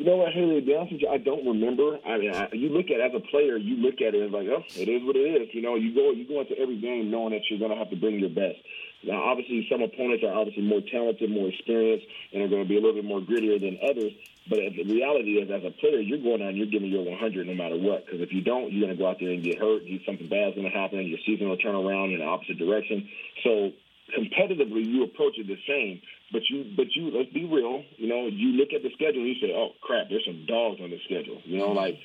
[0.00, 0.60] You know what, Haley?
[0.60, 2.00] To be honest with you, I don't remember.
[2.08, 4.48] I I, you look at it as a player, you look at it and like,
[4.48, 5.52] oh, it is what it is.
[5.52, 7.90] You know, you go you go into every game knowing that you're going to have
[7.92, 8.56] to bring your best.
[9.04, 12.76] Now, obviously, some opponents are obviously more talented, more experienced, and are going to be
[12.76, 14.16] a little bit more grittier than others.
[14.48, 17.20] But the reality is, as a player, you're going out and you're giving your 100
[17.46, 18.08] no matter what.
[18.08, 19.84] Because if you don't, you're going to go out there and get hurt.
[19.84, 20.96] You- Something bad's going to happen.
[21.04, 23.04] And your season will turn around in the opposite direction.
[23.44, 23.76] So
[24.16, 26.00] competitively, you approach it the same.
[26.32, 27.82] But you, but you, let's be real.
[27.96, 30.80] You know, you look at the schedule and you say, "Oh crap, there's some dogs
[30.80, 31.98] on the schedule." You know, like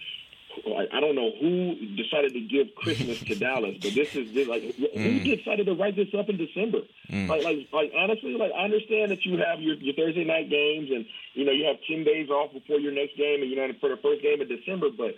[0.65, 4.47] like, I don't know who decided to give Christmas to Dallas, but this is this,
[4.47, 5.23] like who Mm.
[5.37, 6.79] decided to write this up in December?
[7.11, 7.27] Mm.
[7.27, 10.89] Like, like, like honestly, like I understand that you have your, your Thursday night games,
[10.91, 13.67] and you know you have ten days off before your next game, and you know
[13.79, 14.87] for the first game of December.
[14.97, 15.15] But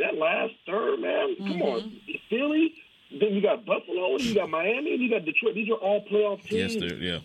[0.00, 1.92] that last third, man, come on,
[2.28, 2.74] Philly.
[3.10, 5.54] Then you got Buffalo, then you got Miami, and you got Detroit.
[5.54, 7.18] These are all playoff teams Yes, they're- yeah.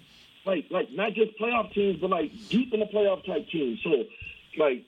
[0.45, 3.80] Like like not just playoff teams, but like deep in the playoff type teams.
[3.84, 4.04] So
[4.58, 4.86] like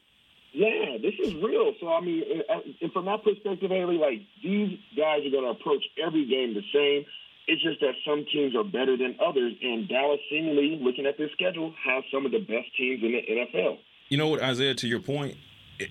[0.54, 1.74] yeah, this is real.
[1.80, 5.52] So I mean, and- and from that perspective, Haley, like these guys are going to
[5.52, 7.06] approach every game the same.
[7.48, 11.30] It's just that some teams are better than others, and Dallas, seemingly looking at their
[11.34, 13.22] schedule, has some of the best teams in the
[13.58, 13.78] NFL.
[14.10, 14.76] You know what, Isaiah?
[14.76, 15.38] To your point,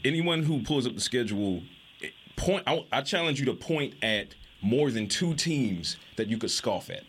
[0.05, 1.63] anyone who pulls up the schedule,
[2.03, 2.63] eh, point.
[2.67, 6.89] I, I challenge you to point at more than two teams that you could scoff
[6.91, 7.03] at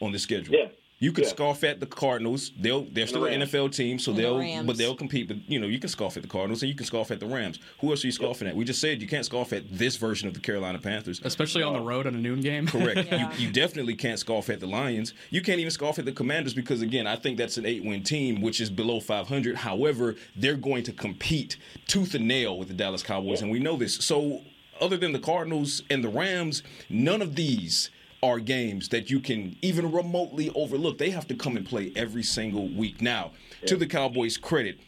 [0.00, 0.54] on the schedule.
[0.54, 0.68] Yeah.
[0.98, 1.30] You could Yeah.
[1.30, 2.52] scoff at the Cardinals.
[2.58, 4.66] They'll they're still the an NFL team, so And they'll Rams.
[4.66, 5.28] but they'll compete.
[5.28, 7.26] But you know, you can scoff at the Cardinals and you can scoff at the
[7.26, 7.58] Rams.
[7.80, 8.56] Who else are you scoffing at?
[8.56, 11.74] We just said you can't scoff at this version of the Carolina Panthers, especially on
[11.74, 12.66] the road on a noon game.
[12.66, 13.12] Correct.
[13.38, 15.12] you, you definitely can't scoff at the Lions.
[15.28, 18.02] You can't even scoff at the Commanders because, again, I think that's an eight win
[18.02, 19.56] team, which is below 500.
[19.56, 23.76] However, they're going to compete tooth and nail with the Dallas Cowboys, and we know
[23.76, 23.96] this.
[23.96, 24.42] So,
[24.80, 27.90] other than the Cardinals and the Rams, none of these
[28.26, 30.98] are games that you can even remotely overlook.
[30.98, 33.00] They have to come and play every single week.
[33.00, 33.30] Now,
[33.66, 34.78] to the Cowboys' credit,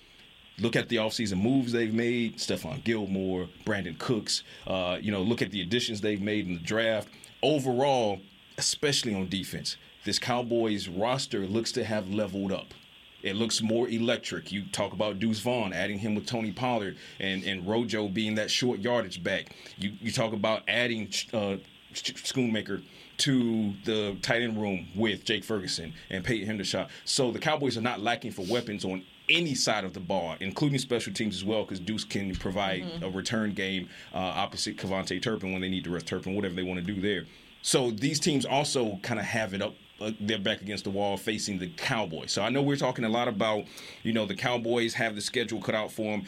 [0.59, 4.43] look at the offseason moves they've made Stephon Gilmore, Brandin Cooks.
[4.67, 7.09] Uh, you know, look at the additions they've made in the draft.
[7.43, 8.21] Overall,
[8.57, 12.75] especially on defense, this Cowboys roster looks to have leveled up.
[13.23, 14.53] It looks more electric.
[14.53, 18.51] You talk about Deuce Vaughn, adding him with Tony Pollard, and, and Rojo being that
[18.51, 19.57] short yardage back.
[19.77, 21.57] You, you talk about adding uh,
[21.93, 22.83] Schoonmaker
[23.29, 26.89] to the tight end room with Jake Ferguson and Peyton Hendershot.
[27.05, 30.79] So the Cowboys are not lacking for weapons on any side of the ball, including
[30.79, 33.03] special teams as well, because Deuce can provide Mhm.
[33.03, 36.63] a return game uh, opposite KaVontae Turpin when they need to rest Turpin, whatever they
[36.63, 37.27] want to do there.
[37.61, 39.75] So these teams also kind of have it up.
[40.01, 42.31] Uh, they're back against the wall facing the Cowboys.
[42.33, 43.65] So I know we're talking a lot about,
[44.05, 46.23] you know, the Cowboys have the schedule cut out for them,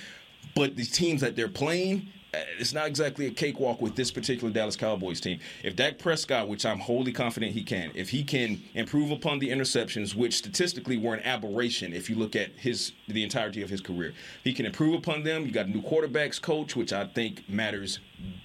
[0.57, 4.53] but these teams that they're playing, Uh, it's not exactly a cakewalk with this particular
[4.53, 5.41] Dallas Cowboys team.
[5.65, 9.51] If Dak Prescott, which I'm wholly confident he can, if he can improve upon the
[9.51, 13.81] interceptions, which statistically were an aberration if you look at his the entirety of his
[13.81, 14.13] career,
[14.45, 15.45] he can improve upon them.
[15.45, 17.99] You got a new quarterbacks coach, which I think matters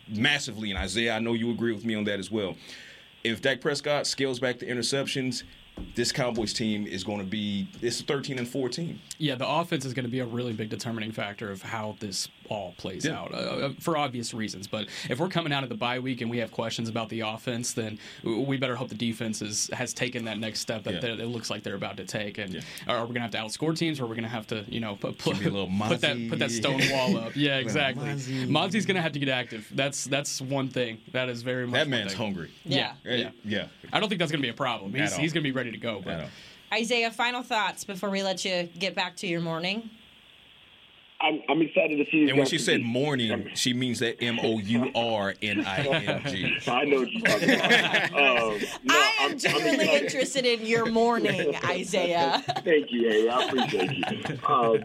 [0.07, 0.71] massively.
[0.71, 2.55] And Isaiah, I know you agree with me on that as well.
[3.23, 5.43] If Dak Prescott scales back the interceptions,
[5.93, 8.99] this Cowboys team is going to be it's a 13 and 14.
[9.17, 12.29] Yeah, the offense is going to be a really big determining factor of how this
[12.49, 14.67] all plays out uh, uh, for obvious reasons.
[14.67, 17.21] But if we're coming out of the bye week and we have questions about the
[17.21, 21.09] offense, then we better hope the defense is, has taken that next step that Yeah.
[21.23, 22.37] it looks like they're about to take.
[22.37, 24.47] And are we going to have to outscore teams, or are we going to have
[24.47, 27.17] to, you know, put, put, Give me a little put that put that stone wall
[27.17, 27.35] up?
[27.35, 28.05] Yeah, exactly.
[28.07, 28.47] Mazi.
[28.47, 29.67] Mazi's going to have to get active.
[29.73, 30.99] That's that's one thing.
[31.11, 32.21] That is very much That man's thing.
[32.21, 32.51] hungry.
[32.63, 33.15] Yeah, Yeah.
[33.15, 33.29] yeah.
[33.43, 33.67] Yeah.
[33.93, 34.93] I don't think that's going to be a problem.
[34.93, 36.01] He's, he's going to be ready to go.
[36.03, 36.29] But
[36.73, 39.89] Isaiah, final thoughts before we let you get back to your morning.
[41.21, 42.21] I'm, I'm excited to see.
[42.21, 42.91] these And when she said compete.
[42.91, 46.57] morning, she means that M O U R N I N G.
[46.67, 48.13] I know what you're talking about.
[48.13, 52.43] Um, no, I I'm- am I'm genuinely interested in your morning, Isaiah.
[52.63, 53.29] Thank you, Haley.
[53.29, 53.91] I appreciate
[54.29, 54.39] you.
[54.47, 54.83] Um,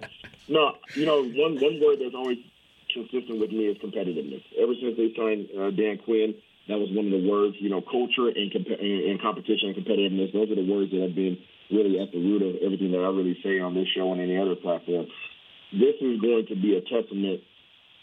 [0.48, 2.38] no, you know, one one word that's always
[2.94, 4.42] consistent with me is competitiveness.
[4.60, 6.34] Ever since they signed uh, Dan Quinn,
[6.68, 7.56] that was one of the words.
[7.58, 10.32] You know, culture and, comp- and, and competition and competitiveness.
[10.32, 11.38] Those are the words that have been
[11.70, 14.38] really at the root of everything that I really say on this show and any
[14.38, 15.06] other platform.
[15.72, 17.40] This is going to be a testament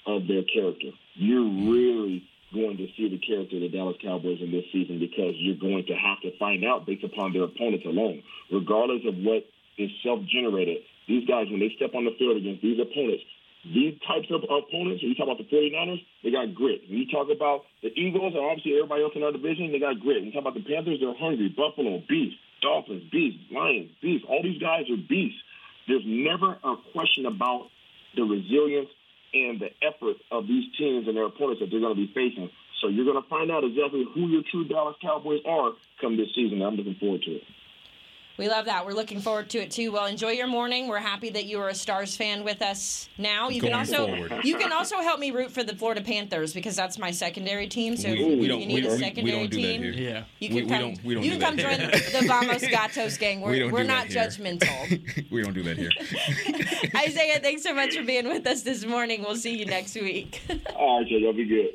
[0.08, 0.96] of their character.
[1.16, 5.36] You're really going to see the character of the Dallas Cowboys in this season because
[5.36, 9.44] you're going to have to find out based upon their opponents alone, regardless of what
[9.78, 10.80] is self-generated.
[11.08, 13.24] These guys, when they step on the field against these opponents,
[13.68, 16.88] these types of opponents, when you talk about the 49ers, they got grit.
[16.88, 20.00] When you talk about the Eagles and obviously everybody else in our division, they got
[20.00, 20.24] grit.
[20.24, 21.52] When you talk about the Panthers, they're hungry.
[21.52, 22.40] Buffalo, beast.
[22.64, 23.38] Dolphins, beast.
[23.52, 24.24] Lions, beast.
[24.30, 25.40] All these guys are beasts.
[25.88, 27.70] There's never a question about
[28.16, 28.90] the resilience
[29.34, 32.50] and the effort of these teams and their opponents that they're going to be facing.
[32.82, 36.30] So you're going to find out exactly who your true Dallas Cowboys are come this
[36.36, 36.62] season.
[36.62, 37.44] I'm looking forward to it.
[38.38, 38.86] We love that.
[38.86, 39.92] We're looking forward to it too.
[39.92, 40.88] Well, enjoy your morning.
[40.88, 43.50] We're happy that you are a Stars fan with us now.
[43.50, 44.46] You can also forward.
[44.46, 47.98] you can also help me root for the Florida Panthers because that's my secondary team.
[47.98, 49.94] So We- if we you don't- need we a secondary don't do that team.
[49.94, 50.24] Yeah.
[50.40, 50.80] you can we come.
[50.82, 51.90] don't- don't you can come join here.
[51.90, 53.42] the Vamos Gatos gang.
[53.48, 55.30] We We're, don't we're do not that judgmental.
[55.32, 55.90] we don't do that here.
[56.96, 59.24] Isaiah, thanks so much for being with us this morning.
[59.24, 60.42] We'll see you next week.
[60.76, 61.70] All right, Jay, y'all be good.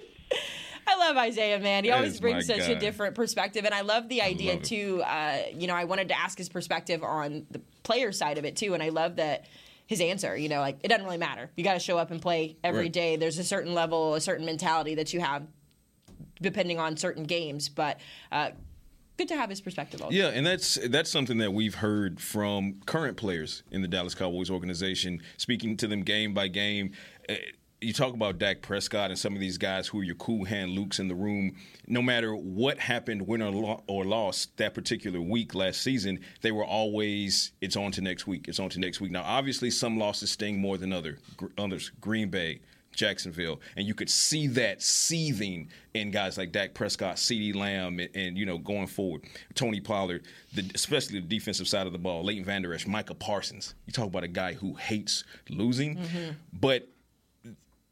[0.86, 1.84] I love Isaiah, man.
[1.84, 5.02] He That always brings such a different perspective, and I love the idea love too.
[5.04, 8.56] Uh, you know, I wanted to ask his perspective on the player side of it
[8.56, 9.46] too, and I love that
[9.86, 10.36] his answer.
[10.36, 11.50] You know, like it doesn't really matter.
[11.56, 12.92] You got to show up and play every Right.
[12.92, 13.16] day.
[13.16, 15.46] There's a certain level, a certain mentality that you have
[16.40, 17.68] depending on certain games.
[17.68, 18.00] But
[18.32, 18.50] uh,
[19.16, 20.12] good to have his perspective on.
[20.12, 24.50] Yeah, and that's that's something that we've heard from current players in the Dallas Cowboys
[24.50, 26.92] organization, speaking to them game by game.
[27.82, 30.78] You talk about Dak Prescott and some of these guys who are your cool hand
[30.78, 31.56] Lukes in the room.
[31.88, 36.52] No matter what happened, win or, lo- or lost that particular week last season, they
[36.52, 38.46] were always it's on to next week.
[38.46, 39.10] It's on to next week.
[39.10, 41.90] Now, obviously, some losses sting more than other gr- others.
[42.00, 42.60] Green Bay,
[42.94, 48.10] Jacksonville, and you could see that seething in guys like Dak Prescott, CeeDee Lamb, and,
[48.14, 49.22] and, you know going forward,
[49.54, 50.24] Tony Pollard,
[50.54, 53.74] the, especially the defensive side of the ball, Leighton Vander Esch, Micah Parsons.
[53.86, 56.30] You talk about a guy who hates losing, mm-hmm.
[56.52, 56.88] but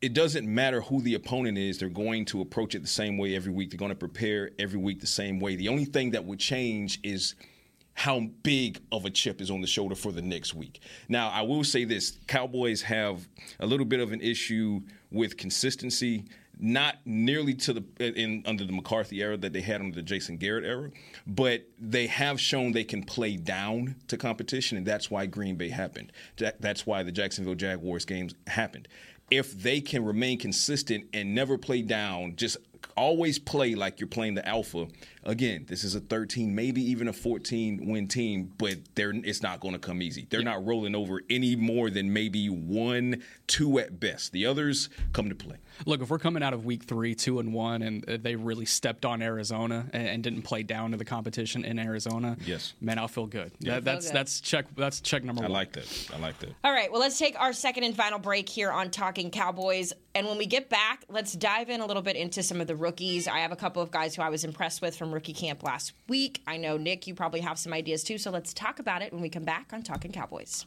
[0.03, 3.37] it doesn't matter who the opponent is, they're going to approach it the same way
[3.37, 3.71] every week.
[3.71, 5.57] They're going to prepare every week the same way.
[5.57, 7.35] The only thing that would change is
[7.93, 10.81] how big of a chip is on the shoulder for the next week.
[11.09, 13.29] Now, I will say this Cowboys have
[13.59, 14.81] a little bit of an issue
[15.11, 16.25] with consistency.
[16.63, 20.37] Not nearly to the in under the McCarthy era that they had under the Jason
[20.37, 20.91] Garrett era,
[21.27, 25.71] but they have shown they can play down to competition, and that's why Green Bay
[25.71, 26.13] happened.
[26.37, 28.89] That's why the Jacksonville Jaguars games happened
[29.31, 32.57] if they can remain consistent and never play down, just
[32.97, 34.87] always play like you're playing the alpha.
[35.23, 39.61] Again, this is a 13, maybe even a 14 win team, but they're it's not
[39.61, 40.27] going to come easy.
[40.31, 44.33] They're not rolling over any more than maybe one, two at best.
[44.33, 45.57] The others come to play.
[45.85, 48.65] Look, if we're coming out of week three, two and one, and uh, they really
[48.65, 52.73] stepped on Arizona and, and didn't play down to the competition in Arizona, Yes.
[52.81, 53.53] man, I'll feel good.
[53.61, 53.75] Yeah.
[53.75, 54.15] That, that's good.
[54.17, 54.67] that's check.
[54.75, 55.53] That's check number I one.
[55.53, 56.09] I like that.
[56.15, 56.51] I like that.
[56.65, 59.93] All right, well, let's take our second and final break here on Talking Cowboys.
[60.15, 62.77] And when we get back, let's dive in a little bit into some of the
[62.77, 63.27] rookies.
[63.27, 65.93] I have a couple of guys who I was impressed with from rookie camp last
[66.09, 66.41] week.
[66.47, 68.17] I know, Nick, you probably have some ideas too.
[68.17, 70.67] So let's talk about it when we come back on Talking Cowboys.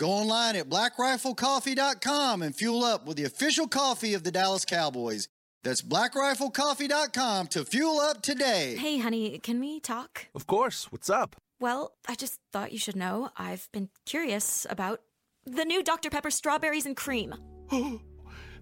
[0.00, 5.28] Go online at blackriflecoffee.com and fuel up with the official coffee of the Dallas Cowboys.
[5.62, 8.76] That's blackriflecoffee.com to fuel up today.
[8.78, 10.28] Hey, honey, can we talk?
[10.34, 10.90] Of course.
[10.90, 11.36] What's up?
[11.60, 15.02] Well, I just thought you should know I've been curious about
[15.44, 16.08] the new Dr.
[16.08, 17.34] Pepper strawberries and cream.
[17.72, 18.00] Oh,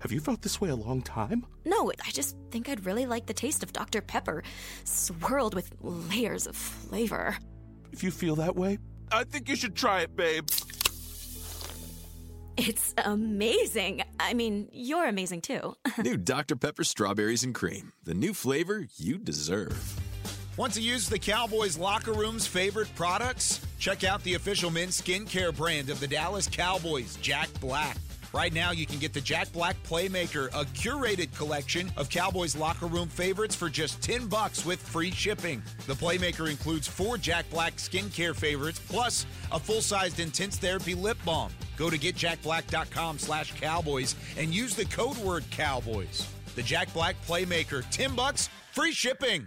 [0.01, 1.47] have you felt this way a long time?
[1.65, 4.01] No, I just think I'd really like the taste of Dr.
[4.01, 4.43] Pepper,
[4.85, 7.37] swirled with layers of flavor.
[7.93, 8.79] If you feel that way,
[9.11, 10.49] I think you should try it, babe.
[12.59, 14.03] It's amazing.
[14.19, 15.77] I mean, you're amazing too.
[16.03, 16.57] New Dr.
[16.57, 17.93] Pepper Strawberries and Cream.
[18.03, 19.79] The new flavor you deserve.
[20.57, 23.65] Want to use the Cowboys locker room's favorite products?
[23.79, 27.97] Check out the official men's skincare brand of the Dallas Cowboys, Jack Black.
[28.35, 32.87] Right now, you can get the Jack Black Playmaker, a curated collection of Cowboys locker
[32.87, 35.63] room favorites for just 10 bucks with free shipping.
[35.87, 41.53] The Playmaker includes four Jack Black skincare favorites plus a full-sized intense therapy lip balm.
[41.77, 46.29] Go to getjackblack.com slash cowboys and use the code word cowboys.
[46.55, 49.47] The Jack Black Playmaker, 10 bucks, free shipping.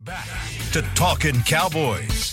[0.00, 0.28] Back
[0.72, 2.32] to Talking Cowboys.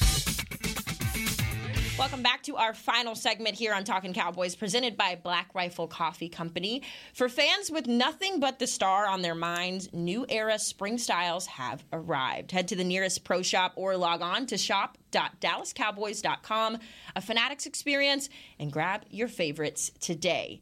[1.98, 6.30] Welcome back to our final segment here on Talking Cowboys, presented by Black Rifle Coffee
[6.30, 6.84] Company.
[7.16, 11.84] For fans with nothing but the star on their minds, new era spring styles have
[11.92, 12.52] arrived.
[12.52, 16.78] Head to the nearest pro shop or log on to shop.dallascowboys.com,
[17.16, 20.62] a Fanatics experience, and grab your favorites today.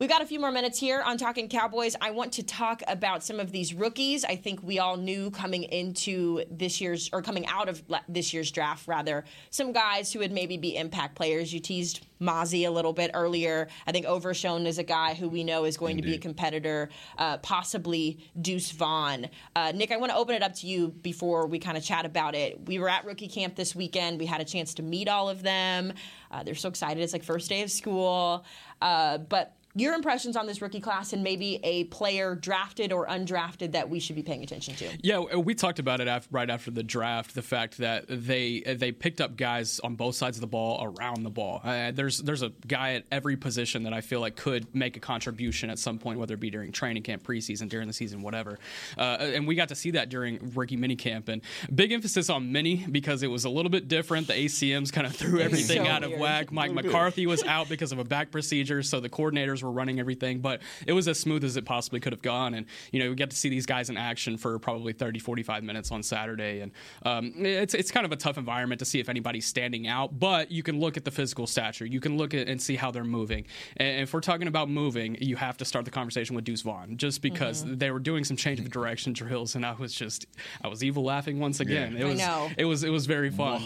[0.00, 1.96] We've got a few more minutes here on Talking Cowboys.
[2.00, 4.24] I want to talk about some of these rookies.
[4.24, 8.52] I think we all knew coming into this year's, or coming out of this year's
[8.52, 11.52] draft, rather, some guys who would maybe be impact players.
[11.52, 13.66] You teased Mazi a little bit earlier.
[13.88, 16.90] I think Overshown is a guy who we know is going to be a competitor,
[17.18, 19.26] uh, possibly Deuce Vaughn.
[19.56, 22.06] Uh, Nick, I want to open it up to you before we kind of chat
[22.06, 22.68] about it.
[22.68, 24.20] We were at rookie camp this weekend.
[24.20, 25.92] We had a chance to meet all of them.
[26.30, 27.02] Uh, they're so excited.
[27.02, 28.44] It's like first day of school.
[28.80, 33.72] Uh, but your impressions on this rookie class and maybe a player drafted or undrafted
[33.72, 34.88] that we should be paying attention to.
[35.02, 37.34] Yeah, we talked about it after, right after the draft.
[37.34, 41.22] The fact that they they picked up guys on both sides of the ball around
[41.22, 41.60] the ball.
[41.64, 45.00] Uh, there's there's a guy at every position that I feel like could make a
[45.00, 48.58] contribution at some point, whether it be during training camp, preseason, during the season, whatever.
[48.96, 51.28] Uh, and we got to see that during rookie minicamp.
[51.28, 51.42] And
[51.74, 54.26] big emphasis on mini because it was a little bit different.
[54.26, 56.52] The ACMs kind of threw everything so out of whack.
[56.52, 60.40] Mike McCarthy was out because of a back procedure, so the coordinators were running everything,
[60.40, 62.54] but it was as smooth as it possibly could have gone.
[62.54, 65.62] And, you know, we get to see these guys in action for probably 30, 45
[65.64, 66.60] minutes on Saturday.
[66.60, 66.72] And
[67.04, 70.50] um, it's, it's kind of a tough environment to see if anybody's standing out, but
[70.50, 71.86] you can look at the physical stature.
[71.86, 73.46] You can look at and see how they're moving.
[73.76, 76.96] And if we're talking about moving, you have to start the conversation with Deuce Vaughn,
[76.96, 77.76] just because Mm-hmm.
[77.78, 80.26] they were doing some change of direction drills, and I was just,
[80.62, 81.92] I was evil laughing once again.
[81.92, 82.00] Yeah.
[82.00, 82.50] It I was, know.
[82.58, 83.62] it was, it was very fun.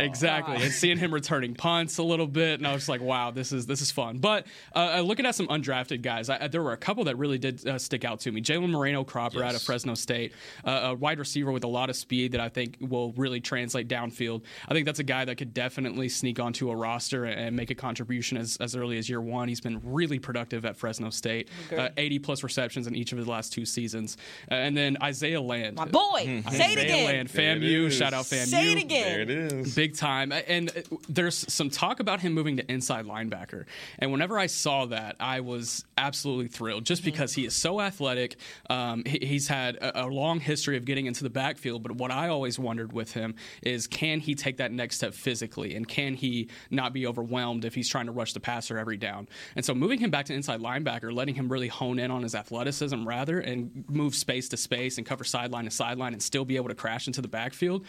[0.00, 0.56] exactly.
[0.56, 3.66] And seeing him returning punts a little bit, and I was like, wow, this is
[3.66, 4.18] this is fun.
[4.18, 7.38] But uh, uh, looking at some undrafted guys, I, there were a couple that really
[7.38, 8.40] did uh, stick out to me.
[8.40, 10.32] Jalen Moreno Cropper out of Fresno State,
[10.64, 13.88] uh, a wide receiver with a lot of speed that I think will really translate
[13.88, 14.42] downfield.
[14.68, 17.74] I think that's a guy that could definitely sneak onto a roster and make a
[17.74, 19.48] contribution as, as early as year one.
[19.48, 21.78] He's been really productive at Fresno State, Good.
[21.78, 24.16] uh, 80 plus receptions in each of his last two seasons.
[24.50, 25.76] Uh, and then Isaiah Land.
[25.76, 27.04] My boy, say it again.
[27.06, 28.46] Land, There it FAMU, shout out FAMU.
[28.46, 29.04] Say it again.
[29.04, 29.74] There it is.
[29.74, 30.32] Big time.
[30.32, 33.64] And uh, there's some talk about him moving to inside linebacker.
[33.98, 38.36] And whenever I saw that, I was absolutely thrilled just because he is so athletic.
[38.68, 41.82] Um, he, he's had a, a long history of getting into the backfield.
[41.82, 45.74] But what I always wondered with him is can he take that next step physically?
[45.74, 49.28] And can he not be overwhelmed if he's trying to rush the passer every down?
[49.54, 52.34] And so moving him back to inside linebacker, letting him really hone in on his
[52.34, 56.56] athleticism rather and move space to space and cover sideline to sideline and still be
[56.56, 57.84] able to crash into the backfield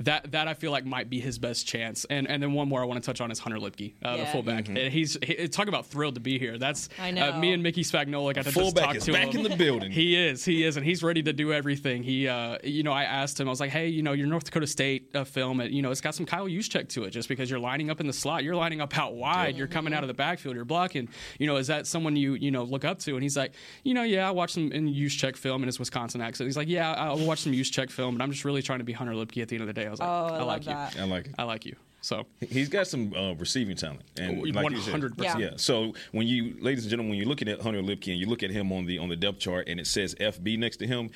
[0.00, 2.04] that that I feel like might be his best chance.
[2.10, 4.22] And and then one more I want to touch on is Hunter Luepke, uh, the
[4.22, 4.32] Yeah.
[4.32, 4.68] fullback.
[4.68, 6.58] And he's he, talk about thrilled to be here.
[6.58, 9.34] That's I Uh, me and Mickey Spagnola got to just Fullback talk is to back
[9.34, 9.44] him.
[9.44, 9.90] in the building.
[9.90, 12.02] He is, he is, and he's ready to do everything.
[12.02, 14.44] He, uh, you know, I asked him, I was like, hey, you know, your North
[14.44, 17.28] Dakota State uh, film, it, you know, it's got some Kyle Juszczyk to it, just
[17.28, 20.02] because you're lining up in the slot, you're lining up out wide, you're coming out
[20.04, 21.08] of the backfield, you're blocking.
[21.38, 23.14] You know, is that someone you you know look up to?
[23.14, 23.52] And he's like,
[23.84, 26.48] you know, yeah, I watched some in Juszczyk film in his Wisconsin accent.
[26.48, 28.92] He's like, yeah, I'll watch some Juszczyk film, but I'm just really trying to be
[28.92, 29.81] Hunter Luepke at the end of the day.
[29.86, 30.94] I was like, Oh, I I, love like that.
[30.94, 31.00] you.
[31.02, 31.34] I like it.
[31.38, 31.76] I like you.
[32.00, 35.22] So He's got some uh, receiving talent, and like you said, 100%.
[35.22, 35.38] Yeah.
[35.38, 35.50] yeah.
[35.56, 38.42] So when you, ladies and gentlemen, when you're looking at Hunter Luepke and you look
[38.42, 41.10] at him on the on the depth chart, and it says FB next to him,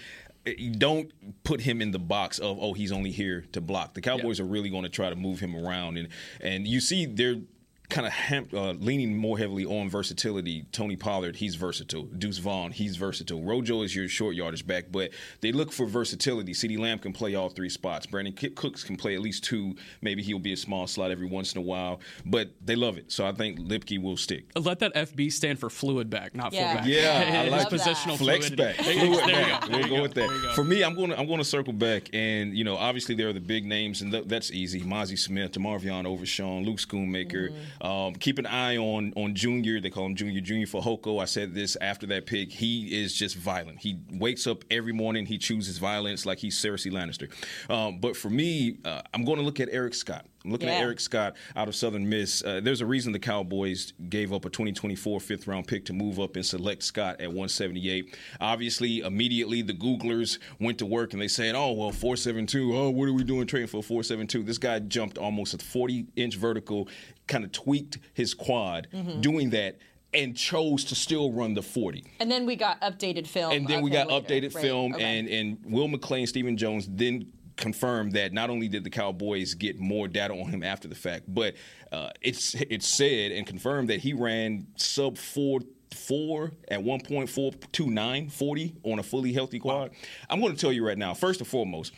[0.47, 1.11] eh, don't
[1.43, 3.95] put him in the box of oh he's only here to block.
[3.95, 6.09] The Cowboys are really going to try to move him around, and
[6.41, 7.41] and you see they're
[7.89, 10.65] kind of ham- uh, leaning more heavily on versatility.
[10.73, 12.05] Tony Pollard, he's versatile.
[12.05, 13.43] Deuce Vaughn, he's versatile.
[13.43, 15.11] Rojo is your short yardage back, but
[15.41, 16.53] they look for versatility.
[16.53, 18.07] CeeDee Lamb can play all three spots.
[18.07, 19.77] Brandin Ki- Cooks can play at least two.
[20.03, 23.13] Maybe he'll be a small slot every once in a while, but they love it.
[23.13, 24.45] So I think Luepke will stick.
[24.57, 26.73] let that FB stand for fluid back, not Yeah.
[26.75, 26.89] fullback.
[26.89, 28.57] Yeah, I It's like positional Flex fluidity.
[28.57, 29.27] back, There you fluid go.
[29.27, 29.61] back.
[29.67, 30.29] There We'll you go with that.
[30.29, 30.53] go.
[30.55, 33.29] For me, I'm going to I'm going to circle back, and you know, obviously there
[33.29, 34.81] are the big names, and th- that's easy.
[34.81, 37.53] Mazi Smith, Demarvion Overshown, Luke Schoonmaker.
[37.81, 39.81] Um, keep an eye on on Junior.
[39.81, 40.41] They call him Junior.
[40.41, 41.21] Junior Fehoko.
[41.21, 42.53] I said this after that pick.
[42.53, 43.81] He is just violent.
[43.81, 45.27] He wakes up every morning.
[45.27, 47.31] He chooses violence like he's Cersei Lannister.
[47.71, 50.27] Um, but for me, uh, I'm going to look at Eric Scott.
[50.47, 52.45] I'm looking at Eric Scott out of Southern Miss.
[52.45, 56.21] Uh, there's a reason the Cowboys gave up a 2024 fifth round pick to move
[56.21, 58.17] up and select Scott at 178.
[58.41, 62.77] Obviously, immediately the Googlers went to work and they said, "Oh well, 472.
[62.77, 66.37] Oh, what are we doing trading for 472?" This guy jumped almost a 40 inch
[66.37, 66.89] vertical,
[67.27, 69.21] kind of tweaked his quad Mhm.
[69.21, 69.79] doing that.
[70.15, 72.05] And chose to still run the 40.
[72.21, 73.53] And then we got updated film.
[73.53, 74.25] And then we got later.
[74.27, 74.63] updated Right.
[74.65, 75.05] film, Okay.
[75.05, 79.79] and and Will McClay, Stephen Jones then confirmed that not only did the Cowboys get
[79.79, 81.55] more data on him after the fact, but
[81.93, 85.61] uh, it's it's said and confirmed that he ran sub four
[85.93, 89.91] four at 1.429 40 on a fully healthy quad.
[90.31, 91.93] I'm going to tell you right now, first and foremost,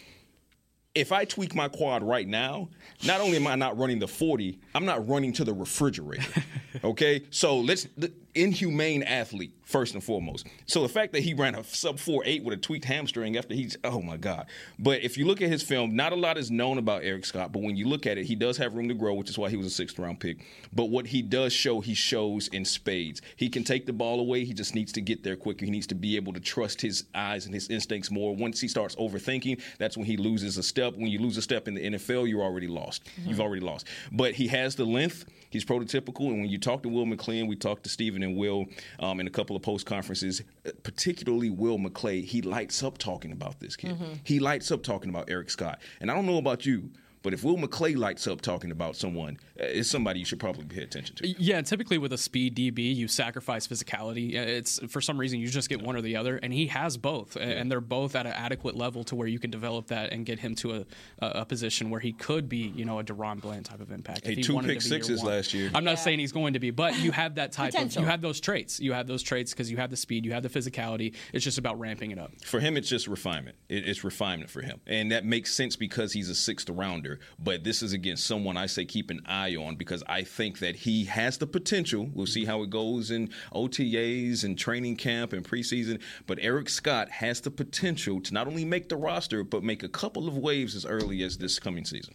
[0.94, 2.68] if I tweak my quad right now,
[3.04, 6.44] not only am I not running the 40, I'm not running to the refrigerator.
[6.84, 7.24] okay?
[7.30, 10.46] So let's the inhumane athlete first and foremost.
[10.66, 13.54] So the fact that he ran a sub four eight with a tweaked hamstring after
[13.54, 14.46] he's oh my god.
[14.78, 17.50] But if you look at his film, not a lot is known about Eric Scott,
[17.50, 19.50] but when you look at it, he does have room to grow, which is why
[19.50, 20.46] he was a 6th round pick.
[20.72, 23.20] But what he does show, he shows in spades.
[23.34, 25.64] He can take the ball away, he just needs to get there quicker.
[25.64, 28.36] He needs to be able to trust his eyes and his instincts more.
[28.36, 30.94] Once he starts overthinking, that's when he loses a step.
[30.94, 33.04] When you lose a step in the NFL, you're already lost.
[33.04, 33.30] Mm-hmm.
[33.30, 33.88] You've already lost.
[34.12, 35.24] But he has the length.
[35.50, 36.28] He's prototypical.
[36.28, 38.66] And when you talk to Will McClay, we talked to Stephen and Will
[39.00, 40.42] um, in a couple of post conferences,
[40.82, 43.92] particularly Will McClay, he lights up talking about this kid.
[43.92, 44.12] Mm-hmm.
[44.24, 45.80] He lights up talking about Eric Scott.
[46.00, 46.90] And I don't know about you,
[47.22, 50.64] but if Will McClay lights up talking about someone, uh, it's somebody you should probably
[50.64, 51.28] pay attention to.
[51.28, 54.36] Yeah, typically with a speed DB, you sacrifice physicality.
[54.36, 56.96] Uh, it's for some reason you just get one or the other, and he has
[56.96, 60.26] both, and they're both at an adequate level to where you can develop that and
[60.26, 60.86] get him to a,
[61.20, 64.26] a position where he could be, you know, a DaRon Bland type of impact.
[64.26, 65.70] Hey, two pick sixes last year.
[65.74, 65.96] I'm not yeah.
[65.96, 68.80] saying he's going to be, but you have that type of, you have those traits.
[68.80, 71.14] You have those traits because you have the speed, you have the physicality.
[71.32, 72.32] It's just about ramping it up.
[72.44, 73.56] For him, it's just refinement.
[73.68, 77.07] it's refinement for him, and that makes sense because he's a sixth rounder.
[77.38, 80.76] But this is again someone I say keep an eye on because I think that
[80.76, 82.08] he has the potential.
[82.12, 86.00] We'll see how it goes in OTAs and training camp and preseason.
[86.26, 89.88] But Eric Scott has the potential to not only make the roster, but make a
[89.88, 92.14] couple of waves as early as this coming season.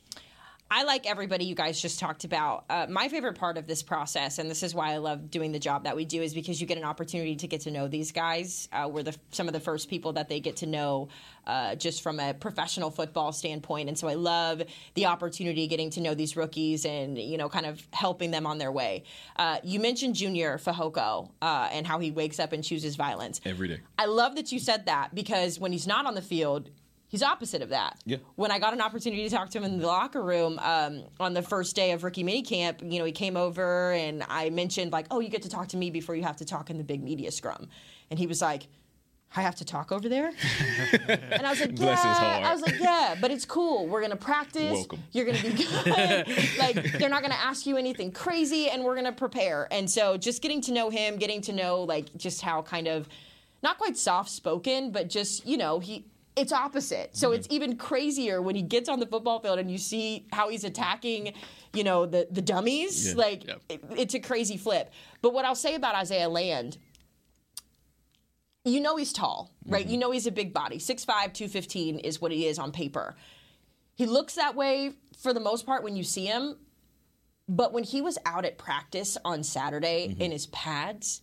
[0.76, 2.66] I like everybody you guys just talked about.
[2.68, 5.59] Uh, my favorite part of this process, and this is why I love doing the
[5.59, 8.11] job that we do, is because you get an opportunity to get to know these
[8.11, 8.70] guys.
[8.74, 11.09] Uh, we're the, some of the first people that they get to know
[11.45, 13.88] uh, just from a professional football standpoint.
[13.88, 14.64] And so I love
[14.95, 18.57] the opportunity getting to know these rookies and, you know, kind of helping them on
[18.57, 19.03] their way.
[19.36, 23.41] Uh, you mentioned Junior Fehoko uh, and how he wakes up and chooses violence.
[23.45, 23.82] Every day.
[23.99, 26.72] I love that you said that because when he's not on the field,
[27.14, 27.99] he's opposite of that.
[28.05, 28.18] Yeah.
[28.38, 31.36] When I got an opportunity to talk to him in the locker room um, on
[31.36, 35.05] the first day of rookie minicamp, you know, he came over and I mentioned like,
[35.11, 37.03] "Oh, you get to talk to me before you have to talk in the big
[37.03, 37.70] media scrum,"
[38.09, 38.68] and he was like.
[39.36, 40.28] I have to talk over there,
[41.07, 43.88] and I was like, "Yeah." I was like, "Yeah," but it's cool.
[43.88, 44.74] We're gonna practice.
[44.74, 44.99] Welcome.
[45.11, 45.53] You're gonna be
[45.84, 46.28] good.
[46.59, 49.68] like they're not gonna ask you anything crazy, and we're gonna prepare.
[49.72, 53.09] And so, just getting to know him, getting to know like just how kind of
[53.64, 56.05] not quite soft spoken, but just you know he
[56.36, 57.16] it's opposite.
[57.16, 57.36] So mm-hmm.
[57.36, 60.64] it's even crazier when he gets on the football field and you see how he's
[60.64, 61.34] attacking,
[61.74, 63.10] you know, the the dummies.
[63.10, 63.16] Yeah.
[63.16, 63.62] Like yep.
[63.70, 64.92] it, it's a crazy flip.
[65.22, 66.78] But what I'll say about Isaiah Land,
[68.66, 69.84] you know he's tall, right?
[69.84, 69.92] Mm-hmm.
[69.92, 70.78] You know he's a big body.
[70.78, 73.16] 6'5", 215 is what he is on paper.
[73.96, 76.58] He looks that way for the most part when you see him.
[77.50, 80.22] But when he was out at practice on Saturday mm-hmm.
[80.22, 81.22] in his pads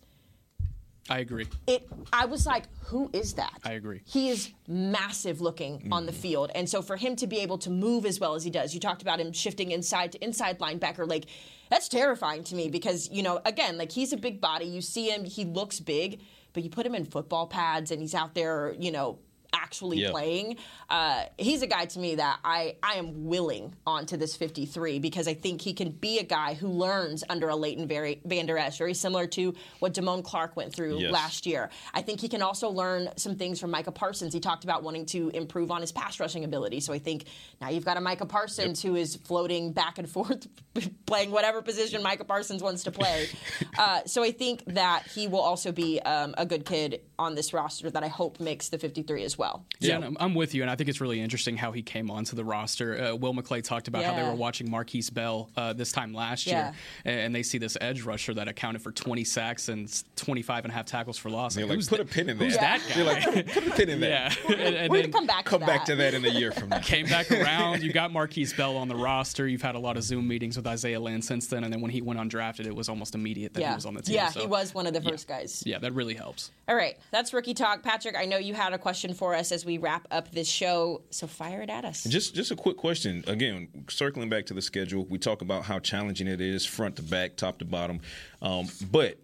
[1.09, 1.47] I agree.
[1.67, 1.87] It.
[2.13, 3.59] I was like, who is that?
[3.63, 4.01] I agree.
[4.05, 5.93] He is massive looking mm-hmm.
[5.93, 8.43] on the field, and so for him to be able to move as well as
[8.43, 11.25] he does, you talked about him shifting inside to inside linebacker, like
[11.69, 14.65] that's terrifying to me because you know, again, like he's a big body.
[14.65, 16.21] You see him, he looks big,
[16.53, 19.19] but you put him in football pads and he's out there, you know,
[19.53, 20.11] actually yeah.
[20.11, 20.57] playing.
[20.89, 25.27] Uh, he's a guy to me that I, I am willing onto this 53 because
[25.27, 28.93] I think he can be a guy who learns under a Leighton Vander Esch, very
[28.93, 31.11] similar to what Damone Clark went through yes.
[31.11, 31.69] last year.
[31.93, 34.33] I think he can also learn some things from Micah Parsons.
[34.33, 36.79] He talked about wanting to improve on his pass rushing ability.
[36.79, 37.25] So I think
[37.59, 38.91] now you've got a Micah Parsons yep.
[38.91, 40.47] who is floating back and forth,
[41.05, 43.27] playing whatever position Micah Parsons wants to play.
[43.77, 47.53] uh, so I think that he will also be um, a good kid on this
[47.53, 49.40] roster that I hope makes the 53 as well.
[49.79, 50.13] Yeah, so.
[50.19, 53.01] I'm with you, and I think it's really interesting how he came onto the roster.
[53.01, 54.13] Uh, Will McClay talked about yeah.
[54.13, 56.73] how they were watching Markquese Bell uh, this time last yeah.
[57.05, 60.71] year, and they see this edge rusher that accounted for 20 sacks and 25 and
[60.71, 61.55] a half tackles for loss.
[61.55, 62.47] They're like, like put the, a pin in there.
[62.47, 62.77] Who's yeah.
[62.77, 62.95] that guy?
[62.95, 64.11] They're like, put, put a pin in there.
[64.11, 65.45] Yeah, and, and we're gonna come back.
[65.45, 66.79] Come to back to that in a year from now.
[66.79, 67.81] Came back around.
[67.81, 69.47] You got Markquese Bell on the roster.
[69.47, 71.91] You've had a lot of Zoom meetings with Isaiah Land since then, and then when
[71.91, 74.15] he went undrafted, it was almost immediate that he was on the team.
[74.15, 75.63] Yeah, so, he was one of the first guys.
[75.65, 76.51] Yeah, that really helps.
[76.71, 77.83] All right, that's rookie talk.
[77.83, 81.01] Patrick, I know you had a question for us as we wrap up this show,
[81.09, 82.05] so fire it at us.
[82.05, 83.25] Just just a quick question.
[83.27, 87.01] Again, circling back to the schedule, we talk about how challenging it is, front to
[87.01, 87.99] back, top to bottom.
[88.41, 89.17] Um, but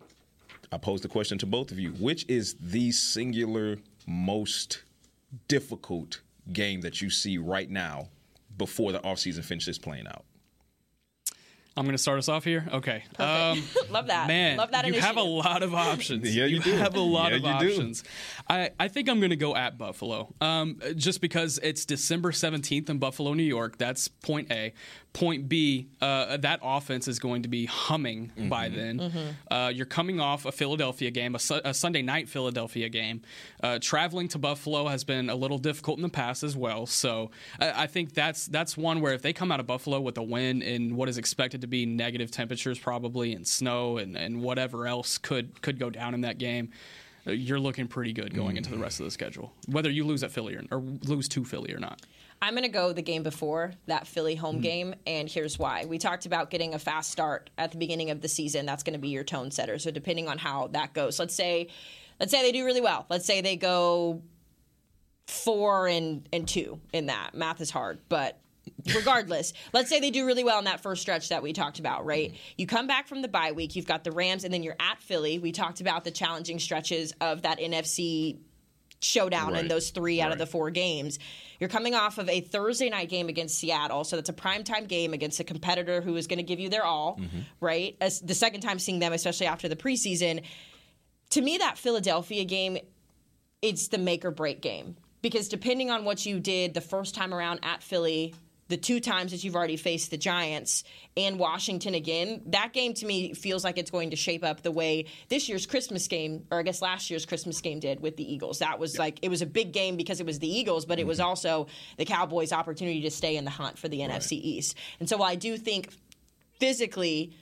[0.73, 4.83] I pose the question to both of you: Which is the singular most
[5.47, 6.19] difficult
[6.51, 8.09] game that you see right now
[8.57, 10.25] before the offseason finishes playing out?
[11.77, 12.67] I'm going to start us off here.
[12.73, 13.03] Okay.
[13.19, 14.27] Um, Love that.
[14.27, 16.35] man, Love that you have a lot of options.
[16.35, 16.71] Yeah, you do.
[16.71, 17.73] have a lot Yeah, of you do.
[17.75, 18.03] options.
[18.49, 22.89] I, I think I'm going to go at Buffalo, um, just because it's December 17th
[22.89, 23.77] in Buffalo, New York.
[23.77, 24.73] That's point A.
[25.17, 28.99] Point B, uh, that offense is going to be humming by then.
[28.99, 29.33] Mhm.
[29.49, 33.23] Uh, you're coming off a Philadelphia game, a, Su- a Sunday night Philadelphia game.
[33.63, 36.85] Uh, traveling to Buffalo has been a little difficult in the past as well.
[36.85, 40.19] So I, I think that's that's one where if they come out of Buffalo with
[40.19, 44.43] a win in what is expected to be negative temperatures, probably and snow and, and
[44.43, 46.69] whatever else could could go down in that game.
[47.25, 50.21] uh, You're looking pretty good going into the rest of the schedule, whether you lose
[50.23, 52.03] at Philly or, or lose to Philly or not.
[52.41, 54.41] I'm going to go the game before that Philly Hmm.
[54.41, 55.85] home game, and here's why.
[55.85, 58.65] We talked about getting a fast start at the beginning of the season.
[58.65, 59.79] That's going to be your tone setter.
[59.79, 61.67] So depending on how that goes, let's say,
[62.19, 63.05] let's say they do really well.
[63.09, 64.21] Let's say they go
[65.27, 67.33] four and and two in that.
[67.33, 68.39] Math is hard, but
[68.95, 72.05] regardless, let's say they do really well in that first stretch that we talked about,
[72.05, 72.33] right?
[72.57, 75.01] You come back from the bye week, you've got the Rams, and then you're at
[75.01, 75.39] Philly.
[75.39, 78.37] We talked about the challenging stretches of that NFC
[78.99, 81.19] showdown in those three out of the four games.
[81.59, 85.13] You're coming off of a Thursday night game against Seattle, so that's a primetime game
[85.13, 87.39] against a competitor who is going to give you their all, mm-hmm.
[87.61, 87.95] right?
[88.01, 90.43] As the second time seeing them, especially after the preseason.
[91.31, 92.77] To me, that Philadelphia game,
[93.61, 97.33] it's the make or break game because depending on what you did the first time
[97.33, 98.33] around at Philly,
[98.67, 100.83] the two times that you've already faced the Giants
[101.15, 104.71] and Washington again, that game to me feels like it's going to shape up the
[104.71, 108.31] way this year's Christmas game, or I guess last year's Christmas game did with the
[108.31, 108.59] Eagles.
[108.59, 111.07] That was like, it was a big game because it was the Eagles, but it
[111.07, 111.27] was mm-hmm.
[111.27, 114.75] also the Cowboys' opportunity to stay in the hunt for the NFC East.
[114.99, 115.93] And so while I do think
[116.59, 117.33] physically,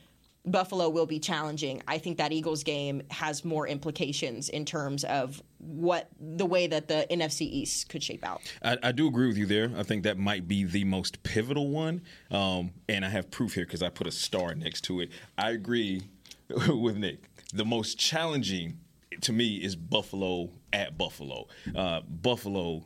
[0.46, 1.82] Buffalo will be challenging.
[1.88, 6.88] I think that Eagles game has more implications in terms of what the way that
[6.88, 8.42] the NFC East could shape out.
[8.62, 9.72] I, I do agree with you there.
[9.76, 12.02] I think that might be the most pivotal one.
[12.30, 15.10] Um, and I have proof here because I put a star next to it.
[15.38, 16.04] I agree
[16.68, 17.30] with Nick.
[17.54, 18.80] The most challenging
[19.22, 21.48] to me is Buffalo at Buffalo.
[21.76, 22.86] Uh, Buffalo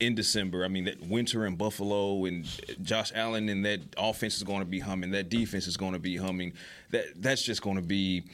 [0.00, 0.64] in December.
[0.64, 2.44] I mean, that winter in Buffalo and
[2.82, 5.10] Josh Allen and that offense is going to be humming.
[5.12, 6.54] That defense is going to be humming.
[6.90, 8.24] That that's just going to be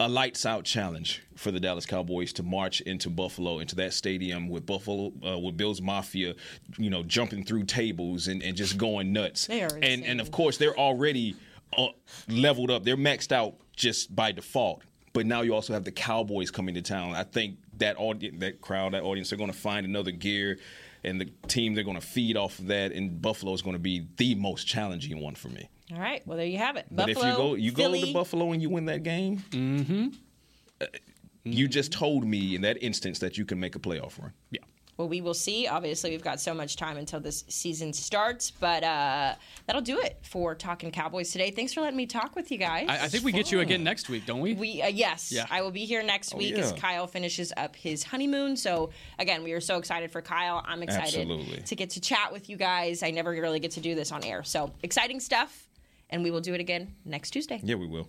[0.00, 4.48] a lights out challenge for the Dallas Cowboys to march into Buffalo, into that stadium
[4.48, 6.34] with Buffalo, uh, with Bills Mafia,
[6.78, 9.46] you know, jumping through tables and, and just going nuts.
[9.46, 11.36] They are and and of course they're already
[11.76, 11.88] uh,
[12.28, 12.84] leveled up.
[12.84, 14.82] They're maxed out just by default.
[15.12, 17.14] But now you also have the Cowboys coming to town.
[17.14, 17.96] I think that
[18.38, 20.58] that crowd, that audience, they're going to find another gear,
[21.04, 22.92] and the team they're going to feed off of that.
[22.92, 25.68] And Buffalo is going to be the most challenging one for me.
[25.92, 26.26] All right.
[26.26, 26.86] Well, there you have it.
[26.90, 29.38] But Buffalo, if you go, you Philly, go to Buffalo and you win that game.
[29.50, 30.08] Mm-hmm.
[31.44, 34.32] You just told me in that instance that you can make a playoff run.
[34.50, 34.60] Yeah.
[34.98, 35.66] Well, we will see.
[35.66, 39.34] Obviously, we've got so much time until this season starts, but uh,
[39.66, 41.50] that'll do it for Talking Cowboys today.
[41.50, 42.86] Thanks for letting me talk with you guys.
[42.88, 44.52] I, I think we get you again next week, don't we?
[44.54, 45.46] We uh, yes, Yeah.
[45.50, 46.72] I will be here next Oh, week as.
[46.72, 48.56] Kyle finishes up his honeymoon.
[48.56, 50.62] So again, we are so excited for Kyle.
[50.66, 51.62] I'm excited Absolutely.
[51.62, 53.02] to get to chat with you guys.
[53.02, 55.68] I never really get to do this on air, so exciting stuff.
[56.10, 57.58] And we will do it again next Tuesday.
[57.64, 58.08] Yeah, we will.